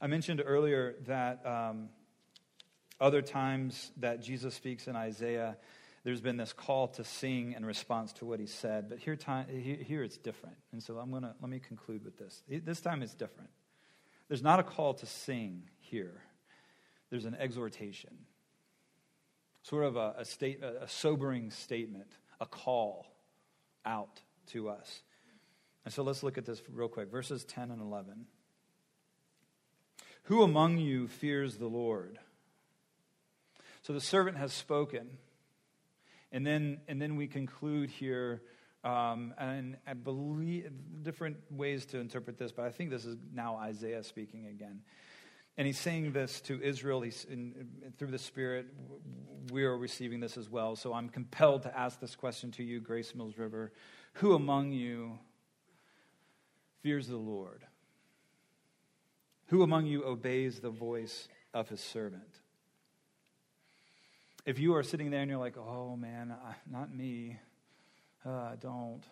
I 0.01 0.07
mentioned 0.07 0.43
earlier 0.45 0.95
that 1.07 1.45
um, 1.45 1.91
other 3.01 3.21
times 3.21 3.91
that 3.99 4.23
Jesus 4.23 4.55
speaks 4.55 4.89
in 4.89 4.97
Isaiah, 4.97 5.59
there's 6.09 6.23
been 6.23 6.39
this 6.39 6.55
call 6.55 6.89
to 6.89 7.05
sing 7.05 7.53
in 7.53 7.67
response 7.67 8.15
to 8.15 8.25
what 8.25 8.41
he 8.41 8.47
said. 8.47 8.89
But 8.89 8.99
here, 8.99 9.15
time, 9.15 9.47
here 9.47 10.03
it's 10.03 10.17
different. 10.17 10.57
And 10.73 10.83
so 10.83 10.97
I'm 10.97 11.11
going 11.11 11.25
to 11.25 11.35
let 11.43 11.51
me 11.51 11.59
conclude 11.59 12.03
with 12.03 12.17
this. 12.17 12.43
This 12.49 12.81
time 12.81 13.03
it's 13.03 13.13
different. 13.13 13.51
There's 14.27 14.43
not 14.43 14.59
a 14.59 14.63
call 14.63 14.95
to 14.95 15.05
sing 15.05 15.65
here, 15.81 16.23
there's 17.11 17.27
an 17.27 17.37
exhortation, 17.39 18.17
sort 19.63 19.85
of 19.85 19.97
a, 19.97 20.15
a, 20.17 20.25
state, 20.25 20.65
a 20.65 20.89
sobering 20.89 21.51
statement, 21.51 22.11
a 22.41 22.47
call 22.47 23.05
out 23.85 24.23
to 24.53 24.71
us. 24.71 25.03
And 25.85 25.93
so 25.93 26.03
let's 26.03 26.23
look 26.23 26.39
at 26.39 26.47
this 26.47 26.63
real 26.73 26.89
quick. 26.89 27.11
Verses 27.11 27.45
10 27.45 27.71
and 27.71 27.83
11. 27.83 28.25
Who 30.23 30.43
among 30.43 30.79
you 30.79 31.07
fears 31.07 31.59
the 31.59 31.69
Lord? 31.69 32.19
So 33.83 33.93
the 33.93 34.01
servant 34.01 34.39
has 34.39 34.55
spoken. 34.55 35.19
And 36.33 36.47
then, 36.47 36.81
and 36.89 37.01
then 37.01 37.17
we 37.17 37.27
conclude 37.27 37.91
here, 37.91 38.43
um, 38.85 39.35
and 39.39 39.77
I 39.87 39.95
believe 39.95 40.71
different 41.03 41.37
ways 41.51 41.87
to 41.87 41.99
interpret 41.99 42.39
this, 42.39 42.53
but 42.53 42.65
I 42.65 42.71
think 42.71 42.91
this 42.91 43.05
is 43.05 43.17
now 43.33 43.57
Isaiah 43.57 44.03
speaking 44.03 44.47
again. 44.47 44.83
And 45.57 45.67
he's 45.67 45.79
saying 45.79 46.13
this 46.13 46.41
to 46.43 46.63
Israel. 46.63 47.01
He's 47.01 47.27
in, 47.29 47.67
through 47.99 48.13
the 48.13 48.19
Spirit. 48.19 48.67
We 49.51 49.65
are 49.65 49.77
receiving 49.77 50.21
this 50.21 50.37
as 50.37 50.49
well. 50.49 50.77
So 50.77 50.93
I'm 50.93 51.09
compelled 51.09 51.63
to 51.65 51.77
ask 51.77 51.99
this 51.99 52.15
question 52.15 52.53
to 52.53 52.63
you, 52.63 52.81
Grace 52.81 53.13
Mills 53.13 53.37
River: 53.37 53.73
Who 54.15 54.35
among 54.35 54.71
you 54.71 55.19
fears 56.83 57.09
the 57.09 57.17
Lord? 57.17 57.65
Who 59.47 59.63
among 59.63 59.87
you 59.87 60.05
obeys 60.05 60.61
the 60.61 60.71
voice 60.71 61.27
of 61.53 61.69
his 61.69 61.81
servant? 61.81 62.41
If 64.49 64.59
you 64.59 64.77
are 64.77 64.83
sitting 64.83 65.11
there 65.11 65.21
and 65.21 65.31
you're 65.31 65.39
like, 65.39 65.59
oh 65.59 65.95
man, 65.95 66.35
not 66.71 66.91
me, 66.91 67.39
uh, 68.25 68.57
don't, 68.59 69.03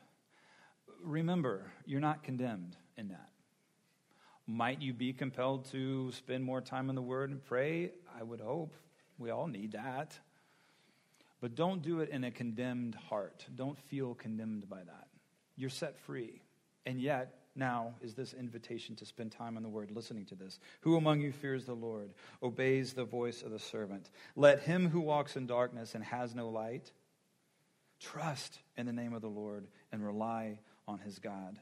remember, 1.04 1.70
you're 1.84 2.00
not 2.00 2.22
condemned 2.22 2.74
in 2.96 3.08
that. 3.08 3.28
Might 4.46 4.80
you 4.80 4.94
be 4.94 5.12
compelled 5.12 5.66
to 5.72 6.10
spend 6.12 6.42
more 6.42 6.62
time 6.62 6.88
in 6.88 6.94
the 6.94 7.02
Word 7.02 7.28
and 7.28 7.44
pray? 7.44 7.90
I 8.18 8.22
would 8.22 8.40
hope. 8.40 8.72
We 9.18 9.28
all 9.28 9.46
need 9.46 9.72
that. 9.72 10.18
But 11.42 11.54
don't 11.54 11.82
do 11.82 12.00
it 12.00 12.08
in 12.08 12.24
a 12.24 12.30
condemned 12.30 12.94
heart. 12.94 13.44
Don't 13.54 13.78
feel 13.78 14.14
condemned 14.14 14.70
by 14.70 14.84
that. 14.84 15.08
You're 15.54 15.68
set 15.68 15.98
free. 15.98 16.40
And 16.86 17.00
yet, 17.00 17.34
now 17.56 17.94
is 18.00 18.14
this 18.14 18.32
invitation 18.32 18.94
to 18.96 19.04
spend 19.04 19.32
time 19.32 19.56
in 19.56 19.62
the 19.62 19.68
Word, 19.68 19.90
listening 19.90 20.24
to 20.26 20.36
this. 20.36 20.60
Who 20.82 20.96
among 20.96 21.20
you 21.20 21.32
fears 21.32 21.64
the 21.64 21.74
Lord, 21.74 22.10
obeys 22.42 22.92
the 22.92 23.04
voice 23.04 23.42
of 23.42 23.50
the 23.50 23.58
servant? 23.58 24.08
Let 24.36 24.60
him 24.60 24.88
who 24.88 25.00
walks 25.00 25.36
in 25.36 25.46
darkness 25.46 25.94
and 25.94 26.04
has 26.04 26.34
no 26.34 26.48
light 26.48 26.92
trust 27.98 28.58
in 28.76 28.86
the 28.86 28.92
name 28.92 29.14
of 29.14 29.22
the 29.22 29.28
Lord 29.28 29.66
and 29.90 30.04
rely 30.04 30.60
on 30.86 30.98
his 30.98 31.18
God. 31.18 31.58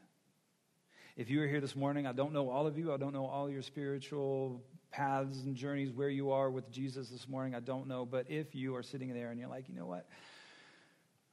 If 1.16 1.30
you 1.30 1.40
are 1.42 1.46
here 1.46 1.60
this 1.60 1.76
morning, 1.76 2.08
I 2.08 2.12
don't 2.12 2.32
know 2.32 2.50
all 2.50 2.66
of 2.66 2.76
you, 2.76 2.92
I 2.92 2.96
don't 2.96 3.12
know 3.12 3.26
all 3.26 3.48
your 3.48 3.62
spiritual 3.62 4.60
paths 4.90 5.44
and 5.44 5.54
journeys 5.54 5.92
where 5.92 6.08
you 6.08 6.32
are 6.32 6.50
with 6.50 6.70
Jesus 6.72 7.08
this 7.08 7.28
morning, 7.28 7.54
I 7.54 7.60
don't 7.60 7.86
know. 7.86 8.04
But 8.04 8.26
if 8.28 8.54
you 8.54 8.74
are 8.74 8.82
sitting 8.82 9.14
there 9.14 9.30
and 9.30 9.38
you're 9.38 9.48
like, 9.48 9.68
you 9.68 9.76
know 9.76 9.86
what? 9.86 10.08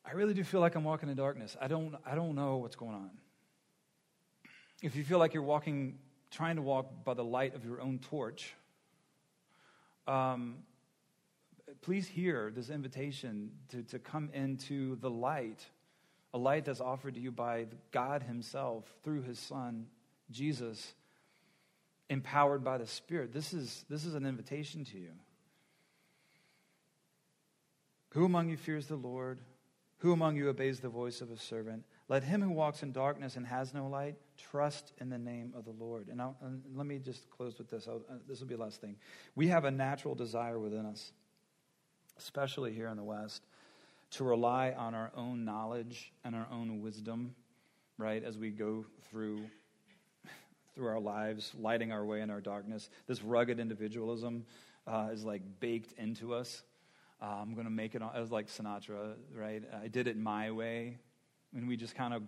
I 0.06 0.12
really 0.12 0.36
do 0.36 0.44
feel 0.44 0.62
like 0.62 0.76
I'm 0.76 0.84
walking 0.84 1.10
in 1.10 1.16
darkness. 1.16 1.58
I 1.60 1.68
don't, 1.68 1.96
I 2.06 2.14
don't 2.14 2.36
know 2.36 2.58
what's 2.58 2.76
going 2.76 2.94
on 2.94 3.10
if 4.82 4.96
you 4.96 5.04
feel 5.04 5.20
like 5.20 5.34
you're 5.34 5.44
walking, 5.44 6.00
trying 6.32 6.56
to 6.56 6.62
walk 6.62 7.04
by 7.04 7.14
the 7.14 7.24
light 7.24 7.56
of 7.56 7.64
your 7.64 7.82
own 7.82 8.00
torch, 8.00 8.54
um, 10.08 10.58
please 11.82 12.08
hear 12.08 12.52
this 12.54 12.70
invitation 12.70 13.52
to, 13.70 13.84
to 13.84 14.00
come 14.00 14.30
into 14.34 14.96
the 14.98 15.10
light, 15.10 15.64
a 16.34 16.38
light 16.38 16.66
that's 16.66 16.82
offered 16.82 17.14
to 17.14 17.20
you 17.20 17.32
by 17.32 17.68
God 17.92 18.24
Himself 18.24 18.86
through 19.04 19.22
His 19.22 19.38
Son, 19.38 19.86
Jesus, 20.32 20.94
empowered 22.10 22.64
by 22.64 22.80
the 22.80 22.88
Spirit. 22.88 23.32
This 23.32 23.54
is, 23.54 23.86
this 23.90 24.06
is 24.06 24.16
an 24.16 24.26
invitation 24.26 24.84
to 24.86 24.98
you. 24.98 25.12
Who 28.10 28.26
among 28.26 28.50
you 28.50 28.58
fears 28.58 28.88
the 28.88 28.96
Lord? 28.96 29.40
Who 30.00 30.12
among 30.12 30.36
you 30.36 30.50
obeys 30.50 30.80
the 30.80 30.90
voice 30.90 31.22
of 31.22 31.30
a 31.32 31.38
servant? 31.38 31.86
Let 32.10 32.24
him 32.24 32.42
who 32.42 32.50
walks 32.50 32.82
in 32.84 32.92
darkness 32.92 33.36
and 33.36 33.46
has 33.46 33.74
no 33.74 33.88
light 33.88 34.16
trust 34.50 34.94
in 35.00 35.10
the 35.10 35.18
name 35.18 35.54
of 35.56 35.66
the 35.66 35.72
Lord. 35.72 36.08
And, 36.08 36.22
and 36.22 36.64
let 36.76 36.86
me 36.86 37.00
just 37.00 37.30
close 37.30 37.58
with 37.58 37.70
this. 37.70 37.88
Uh, 37.88 38.00
this 38.28 38.40
will 38.40 38.48
be 38.48 38.56
the 38.56 38.62
last 38.62 38.82
thing. 38.82 38.96
We 39.36 39.48
have 39.48 39.66
a 39.66 39.72
natural 39.72 40.16
desire 40.16 40.60
within 40.60 40.86
us, 40.86 41.12
especially 42.18 42.74
here 42.74 42.88
in 42.88 42.98
the 42.98 43.04
West, 43.04 43.44
to 44.12 44.24
rely 44.24 44.74
on 44.78 44.94
our 44.94 45.12
own 45.16 45.46
knowledge 45.46 46.12
and 46.24 46.36
our 46.36 46.48
own 46.52 46.82
wisdom, 46.82 47.36
right, 47.98 48.24
as 48.24 48.38
we 48.38 48.50
go 48.50 48.86
through 49.10 49.42
through 50.74 50.88
our 50.88 51.02
lives, 51.02 51.52
lighting 51.60 51.92
our 51.92 52.06
way 52.06 52.22
in 52.22 52.30
our 52.30 52.40
darkness. 52.40 52.90
This 53.06 53.22
rugged 53.22 53.60
individualism 53.60 54.46
uh, 54.88 55.10
is 55.12 55.26
like 55.26 55.42
baked 55.60 56.00
into 56.00 56.34
us. 56.34 56.64
Uh, 57.22 57.26
I'm 57.42 57.56
going 57.56 57.66
to 57.66 57.72
make 57.72 57.94
it. 57.94 58.02
As 58.16 58.32
like 58.32 58.48
Sinatra, 58.48 59.16
right? 59.36 59.62
I 59.84 59.90
did 59.90 60.08
it 60.08 60.16
my 60.16 60.50
way 60.50 60.98
and 61.56 61.68
we 61.68 61.78
just 61.78 61.96
kind 61.96 62.14
of 62.14 62.24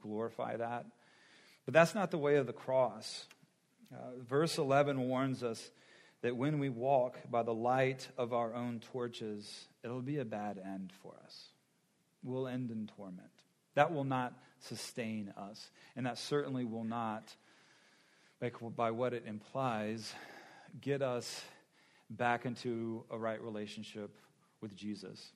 glorify 0.00 0.56
that. 0.56 0.86
But 1.64 1.74
that's 1.74 1.94
not 1.94 2.10
the 2.10 2.18
way 2.18 2.36
of 2.36 2.46
the 2.46 2.52
cross. 2.52 3.26
Uh, 3.92 4.18
verse 4.18 4.58
11 4.58 5.00
warns 5.00 5.42
us 5.42 5.70
that 6.22 6.36
when 6.36 6.58
we 6.58 6.68
walk 6.68 7.18
by 7.30 7.42
the 7.42 7.54
light 7.54 8.08
of 8.16 8.32
our 8.32 8.54
own 8.54 8.80
torches, 8.92 9.66
it'll 9.82 10.02
be 10.02 10.18
a 10.18 10.24
bad 10.24 10.58
end 10.58 10.92
for 11.02 11.14
us. 11.24 11.48
We'll 12.22 12.48
end 12.48 12.70
in 12.70 12.88
torment. 12.96 13.28
That 13.74 13.92
will 13.92 14.04
not 14.04 14.32
sustain 14.60 15.32
us. 15.36 15.70
And 15.96 16.06
that 16.06 16.18
certainly 16.18 16.64
will 16.64 16.84
not, 16.84 17.34
like, 18.40 18.54
by 18.74 18.90
what 18.90 19.12
it 19.12 19.24
implies, 19.26 20.14
get 20.80 21.02
us 21.02 21.44
back 22.10 22.46
into 22.46 23.04
a 23.10 23.18
right 23.18 23.40
relationship 23.42 24.16
with 24.60 24.74
Jesus. 24.74 25.32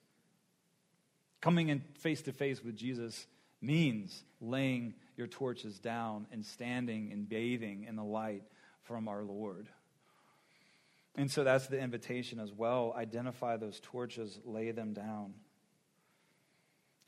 Coming 1.41 1.69
in 1.69 1.83
face 1.99 2.23
to 2.23 2.33
face 2.33 2.65
with 2.65 2.77
Jesus 2.77 3.27
means 3.61 4.25
laying 4.41 4.95
your 5.19 5.27
torches 5.27 5.79
down 5.79 6.27
and 6.33 6.47
standing 6.47 7.13
and 7.13 7.29
bathing 7.29 7.85
in 7.89 7.97
the 7.97 8.05
light 8.05 8.45
from 8.85 9.09
our 9.09 9.23
Lord. 9.23 9.69
And 11.17 11.31
so 11.31 11.43
that's 11.43 11.67
the 11.67 11.81
invitation 11.81 12.39
as 12.39 12.53
well. 12.53 12.95
Identify 12.97 13.57
those 13.57 13.81
torches, 13.81 14.39
lay 14.45 14.71
them 14.71 14.95
down. 14.95 15.35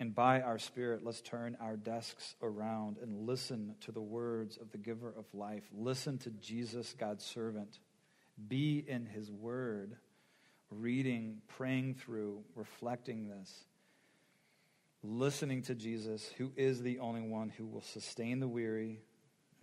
And 0.00 0.14
by 0.14 0.40
our 0.40 0.58
Spirit, 0.58 1.04
let's 1.04 1.20
turn 1.20 1.56
our 1.60 1.76
desks 1.76 2.34
around 2.42 2.96
and 3.02 3.26
listen 3.26 3.76
to 3.82 3.92
the 3.92 4.00
words 4.00 4.56
of 4.56 4.72
the 4.72 4.78
giver 4.78 5.14
of 5.16 5.26
life. 5.32 5.62
Listen 5.72 6.18
to 6.18 6.30
Jesus, 6.30 6.94
God's 6.98 7.24
servant. 7.24 7.78
Be 8.48 8.82
in 8.84 9.06
his 9.06 9.30
word, 9.30 9.96
reading, 10.70 11.42
praying 11.48 11.94
through, 11.94 12.42
reflecting 12.56 13.28
this 13.28 13.64
listening 15.02 15.62
to 15.62 15.74
Jesus, 15.74 16.30
who 16.36 16.52
is 16.56 16.82
the 16.82 16.98
only 16.98 17.22
one 17.22 17.48
who 17.48 17.66
will 17.66 17.82
sustain 17.82 18.40
the 18.40 18.48
weary, 18.48 19.00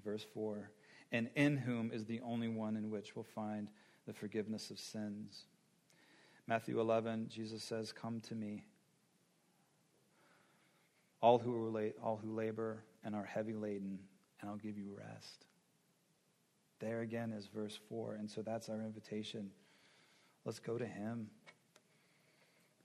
verse 0.03 0.25
4, 0.33 0.71
and 1.11 1.29
in 1.35 1.57
whom 1.57 1.91
is 1.91 2.05
the 2.05 2.21
only 2.21 2.47
one 2.47 2.75
in 2.75 2.89
which 2.89 3.15
we'll 3.15 3.23
find 3.23 3.69
the 4.05 4.13
forgiveness 4.13 4.71
of 4.71 4.79
sins. 4.79 5.45
Matthew 6.47 6.79
11, 6.79 7.27
Jesus 7.29 7.63
says, 7.63 7.91
Come 7.91 8.21
to 8.21 8.35
me, 8.35 8.63
all 11.21 11.39
who, 11.39 11.53
relate, 11.53 11.95
all 12.01 12.17
who 12.17 12.33
labor 12.33 12.83
and 13.03 13.15
are 13.15 13.25
heavy 13.25 13.53
laden, 13.53 13.99
and 14.41 14.49
I'll 14.49 14.57
give 14.57 14.77
you 14.77 14.95
rest. 14.97 15.45
There 16.79 17.01
again 17.01 17.33
is 17.33 17.47
verse 17.47 17.77
4, 17.89 18.15
and 18.15 18.29
so 18.29 18.41
that's 18.41 18.69
our 18.69 18.81
invitation. 18.81 19.49
Let's 20.45 20.59
go 20.59 20.77
to 20.77 20.85
Him. 20.85 21.29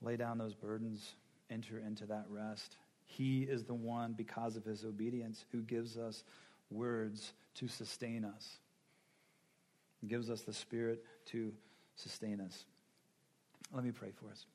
Lay 0.00 0.16
down 0.16 0.38
those 0.38 0.54
burdens 0.54 1.14
enter 1.50 1.78
into 1.78 2.06
that 2.06 2.26
rest. 2.28 2.76
He 3.04 3.42
is 3.42 3.64
the 3.64 3.74
one, 3.74 4.14
because 4.14 4.56
of 4.56 4.64
his 4.64 4.84
obedience, 4.84 5.44
who 5.52 5.60
gives 5.60 5.98
us 5.98 6.24
words 6.70 7.32
to 7.56 7.68
sustain 7.68 8.24
us, 8.24 8.58
he 10.00 10.06
gives 10.06 10.30
us 10.30 10.42
the 10.42 10.52
Spirit 10.52 11.04
to 11.26 11.52
sustain 11.96 12.40
us. 12.40 12.64
Let 13.72 13.84
me 13.84 13.92
pray 13.92 14.10
for 14.10 14.30
us. 14.30 14.46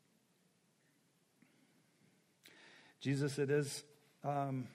Jesus, 3.00 3.38
it 3.40 3.50
is, 3.50 3.84
um, 4.24 4.68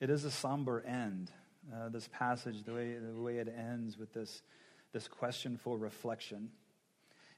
it 0.00 0.10
is 0.10 0.24
a 0.24 0.30
somber 0.30 0.80
end. 0.80 1.30
Uh, 1.72 1.88
this 1.88 2.08
passage, 2.12 2.64
the 2.64 2.74
way, 2.74 2.94
the 2.94 3.20
way 3.20 3.36
it 3.38 3.48
ends 3.48 3.96
with 3.96 4.12
this, 4.12 4.42
this 4.92 5.08
question 5.08 5.56
for 5.56 5.78
reflection. 5.78 6.50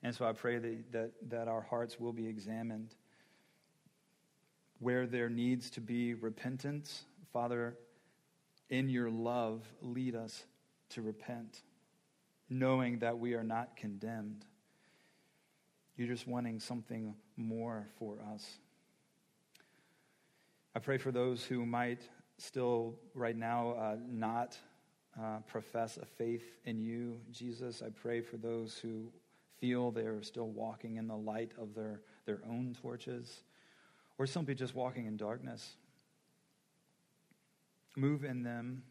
And 0.02 0.14
so 0.14 0.24
I 0.24 0.32
pray 0.32 0.58
that, 0.58 0.92
that, 0.92 1.10
that 1.30 1.48
our 1.48 1.62
hearts 1.62 2.00
will 2.00 2.12
be 2.12 2.26
examined. 2.26 2.94
Where 4.78 5.06
there 5.06 5.28
needs 5.28 5.70
to 5.70 5.80
be 5.80 6.14
repentance, 6.14 7.04
Father, 7.32 7.76
in 8.68 8.88
your 8.88 9.10
love, 9.10 9.62
lead 9.80 10.14
us 10.14 10.44
to 10.90 11.02
repent, 11.02 11.62
knowing 12.50 12.98
that 12.98 13.18
we 13.18 13.34
are 13.34 13.44
not 13.44 13.76
condemned. 13.76 14.44
You're 15.96 16.08
just 16.08 16.26
wanting 16.26 16.60
something 16.60 17.14
more 17.36 17.88
for 17.98 18.18
us. 18.34 18.58
I 20.74 20.78
pray 20.78 20.98
for 20.98 21.10
those 21.10 21.42
who 21.42 21.64
might 21.64 22.02
still, 22.36 22.96
right 23.14 23.36
now, 23.36 23.70
uh, 23.70 23.96
not 24.06 24.58
uh, 25.18 25.38
profess 25.46 25.96
a 25.96 26.04
faith 26.04 26.44
in 26.66 26.78
you, 26.82 27.18
Jesus. 27.30 27.82
I 27.84 27.88
pray 27.88 28.20
for 28.20 28.36
those 28.36 28.76
who 28.76 29.10
feel 29.58 29.90
they're 29.90 30.22
still 30.22 30.48
walking 30.48 30.96
in 30.96 31.06
the 31.06 31.16
light 31.16 31.52
of 31.58 31.74
their, 31.74 32.02
their 32.26 32.40
own 32.46 32.76
torches, 32.82 33.42
or 34.18 34.26
simply 34.26 34.54
just 34.54 34.74
walking 34.74 35.06
in 35.06 35.16
darkness. 35.16 35.76
Move 37.96 38.24
in 38.24 38.42
them, 38.42 38.82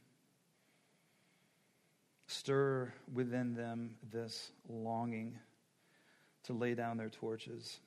stir 2.28 2.92
within 3.14 3.54
them 3.54 3.96
this 4.12 4.52
longing 4.68 5.38
to 6.44 6.54
lay 6.54 6.74
down 6.74 6.98
their 6.98 7.10
torches, 7.10 7.80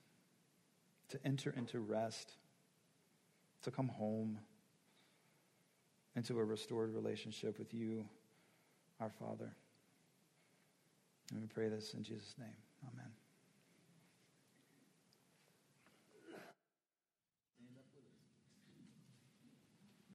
to 1.09 1.19
enter 1.25 1.55
into 1.57 1.81
rest, 1.81 2.33
to 3.63 3.71
come 3.71 3.89
home 3.89 4.39
into 6.17 6.39
a 6.39 6.45
restored 6.45 6.93
relationship 6.95 7.59
with 7.59 7.73
you, 7.73 8.05
our 9.01 9.11
Father. 9.11 9.53
And 11.31 11.41
we 11.41 11.47
pray 11.47 11.69
this 11.69 11.95
in 11.95 12.03
Jesus' 12.03 12.35
name. 12.39 12.49
Amen. 12.93 13.18